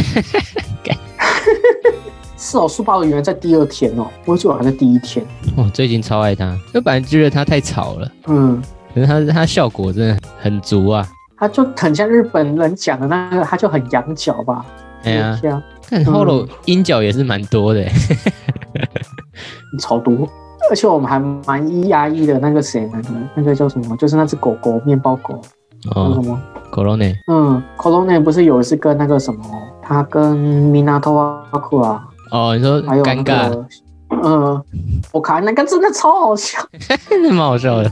[2.38, 5.26] 是哦，苏巴鲁原来在第二天哦，我记得我还在第一天。
[5.56, 8.62] 我最近超爱他，我本来觉得他太吵了，嗯，
[8.94, 11.08] 可是他他效果真的很足啊。
[11.38, 14.66] 他就很像日本人讲的那个，他就很羊角吧。
[15.04, 15.40] 哎呀，
[15.88, 17.92] 看 Holo 音角也是蛮多的欸，
[19.80, 20.30] 超多。
[20.70, 23.96] 而且我们还蛮压抑的，那个谁，那个那个叫什么？
[23.98, 25.40] 就是那只狗狗，面包狗，
[25.82, 26.42] 叫什哦么
[26.72, 29.44] ？，Corona，嗯 c o l o n e 不是有一次跟那个什么，
[29.82, 30.36] 他跟
[30.72, 33.66] Minato 啊库啊，哦，你说还有那个，
[34.24, 34.64] 嗯，
[35.12, 36.60] 我看那个真的超好笑。
[37.10, 37.92] 真的蛮好笑的。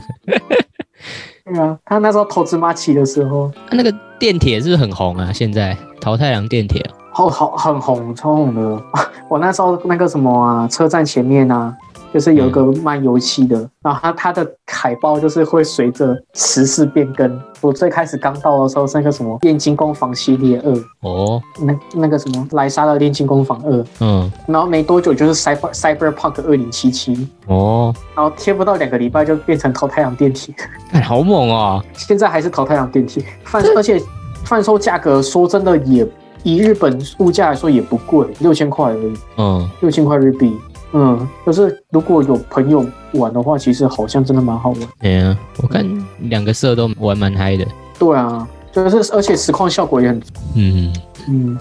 [1.44, 5.30] 对啊，他那时候投资马奇的时候，啊那个电铁是不是很红啊？
[5.32, 6.80] 现在桃太郎电铁
[7.16, 8.82] 哦，好好很红，超红的。
[9.30, 11.74] 我那时候那个什么啊，车站前面啊，
[12.14, 17.40] 就是有一个卖油漆的，然后它它的海报就是会随着时事变更。
[17.60, 30.54] 我最开始刚到的时候是那个什么炼金工坊系列二，哦，那那个什么莱莎的炼金工坊二，嗯，然后没多久就是 Cyber Cyberpunk 二零七七，哦，然后贴不到两个礼拜就变成淘太阳电梯，
[30.92, 34.00] 哎好猛啊， 现在还是淘太阳电梯，贩而且
[34.44, 36.06] 贩售价格说真的也
[36.44, 39.14] 以日本物价来说也不贵，六千块而已。
[39.38, 40.56] 嗯，六千块日币。
[40.96, 44.80] 嗯，就是如果有朋友玩的话，其实好像真的蛮好玩。
[45.00, 45.84] 哎呀，我看
[46.20, 47.66] 两个社都玩蛮嗨的，
[47.98, 50.22] 对啊，就是而且实况效果也很，
[50.54, 50.92] 嗯，
[51.28, 51.58] 嗯，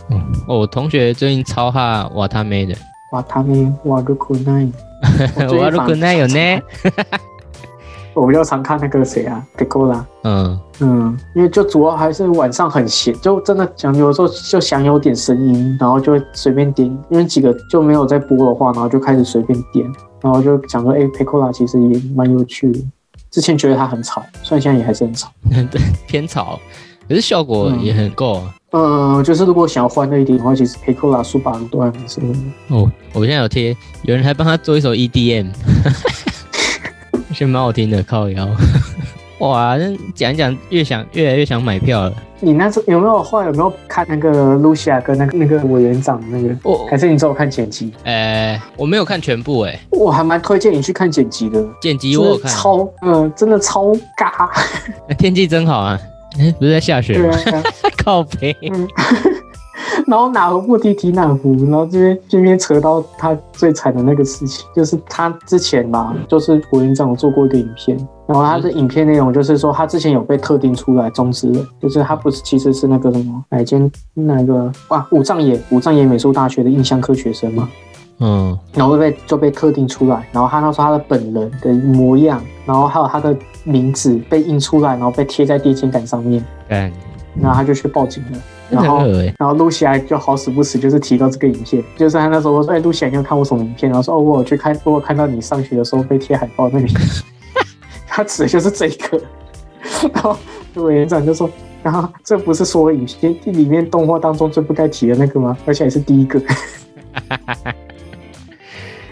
[0.48, 2.76] 哦，我同学最近超哈瓦他妹的，
[3.12, 4.54] 瓦，他们哇如果那，
[5.36, 6.62] 我最近瓦鲁库奈有呢，
[8.14, 19.86] 我比较常看那个谁啊 p i c o l a 嗯，嗯，因为就主要还是晚上很闲，就真的想有时候就想有点声音，然后就会随便点，因为几个就没有在播的话，然后就开始随便点，
[20.22, 22.80] 然后就想说，哎、p i c o l a 其实也蛮有趣的。
[23.32, 25.28] 之前觉得它很吵，虽然现在也还是很吵。
[25.72, 26.60] 对，偏吵，
[27.10, 28.54] 可是效果也很够啊。
[28.74, 32.40] 嗯，就是如果想要欢乐一点的话，其实 p 克 c o l a 苏巴鲁都还蛮适合的。
[32.70, 35.48] 哦，我现在有贴，有人还帮他做一首 EDM，
[37.34, 38.48] 觉得蛮好听的，靠腰。
[39.40, 42.14] 哇，那讲一讲，越想越来越想买票了。
[42.40, 46.56] 你那时候有没有后来有没有看那个露西亚跟那个那个委员长那个？
[46.64, 47.92] 哦还是你只有看剪辑？
[48.04, 52.52] 呃，我没有看全部诶，我还蛮推荐你去看剪辑的，剪辑我有看。
[52.52, 54.50] 超嗯，真的超尬。
[55.18, 56.00] 天气真好啊！
[56.40, 57.36] 哎，不是在下雪吗？
[57.52, 57.64] 啊，
[58.04, 58.56] 靠背。
[58.62, 58.88] 嗯。
[60.08, 77.70] 然后哪壶不提提哪壶，然后这边这边扯到他最惨的那个事情，就是他之前吧，就是委员长有做过一个影片，然后他的影片内容就是说他之前有被特定出来中之人，就是他不是其实是那个什么哪一间那个哇五藏野五藏野美术大学的印象科学生嘛，
[78.20, 86.92] 嗯，然后就被就被特定出来，然后他那时候他的本人的模样，然后还有他的名字被印出来，然后被贴在电线杆上面，干，
[87.42, 88.38] 然后他就去报警了。
[88.70, 89.06] 然后。
[89.40, 93.92] 然后露西亚就好死不死，就是提到这个影片，就是他那时候我说，哎、露西亚，你有看过什么影片？
[93.92, 96.88] 然后说，哦，我有去看，我有看到你上学的时候被贴海报那个，
[98.08, 99.22] 他指的就是这个。
[100.14, 100.38] 然后
[100.76, 101.50] 委员长就说，
[101.82, 105.58] 然后这不是所有影片里面动画当中最不该提的那个吗？
[105.66, 106.40] 而且还是第一个，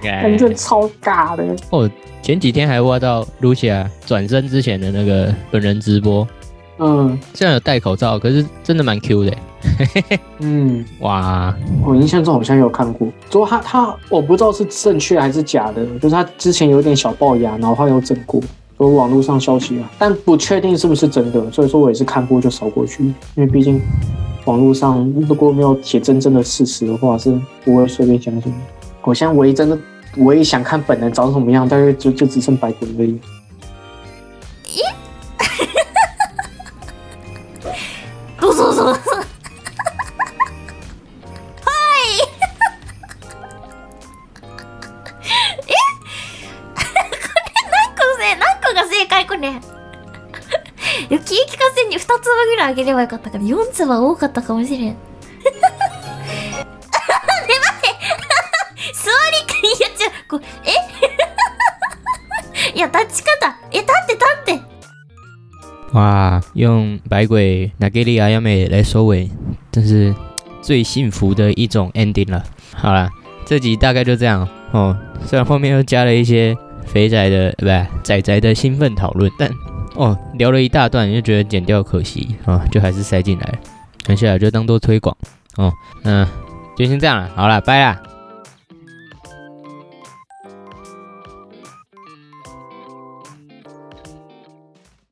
[0.01, 1.43] 干 反正超尬的。
[1.69, 1.89] 哦，
[2.21, 6.27] 前几天还挖到 Lucia 转身之前的那个本人直播，
[6.77, 9.37] 嗯虽然有戴口罩，可是真的蛮 Q 的。
[10.39, 11.55] 嗯， 哇，
[11.85, 18.41] 我印象中好像有看过，不过他他我不知道是正确还是假的，就是他之前有点小龅牙，然后他有整过，
[18.79, 23.79] 有网络上消息啊，但不确定是不是真的，所以说我也是看过就扫过去，因为毕竟
[24.45, 28.57] 网络上如果没有写真正的事实的话，是不会随便相信的。
[29.03, 29.77] 我现在唯一真的
[30.17, 33.19] 唯一想看本人长什么样，大概就就只剩白骨而已。
[52.71, 54.81] あげればよかったから4粒は多かったかもしれん。
[54.87, 54.97] ね待っ
[57.81, 57.87] て
[58.93, 60.71] 座りかいやちゃこえ？
[62.77, 64.61] いや立ち方え立って立って
[65.93, 69.29] 哇，用百鬼 Nagiri 阿亚美来收尾，
[69.73, 70.15] 真是
[70.61, 72.41] 最幸福的一种 ending 了。
[72.73, 73.09] 好了，
[73.45, 74.95] 这集大概就这样哦。
[75.25, 76.55] 虽然后面又加了一些
[76.85, 79.51] 肥仔的，不对，仔仔的兴奋讨论，但
[80.01, 83.59] 哦聊了一大段，就觉得剪掉可惜啊，就还是塞进来了。
[84.05, 85.15] 接下来就当做推广
[85.57, 85.71] 哦。
[86.03, 86.27] 嗯，
[86.75, 87.29] 就先这样了。
[87.35, 88.10] 好了，拜了。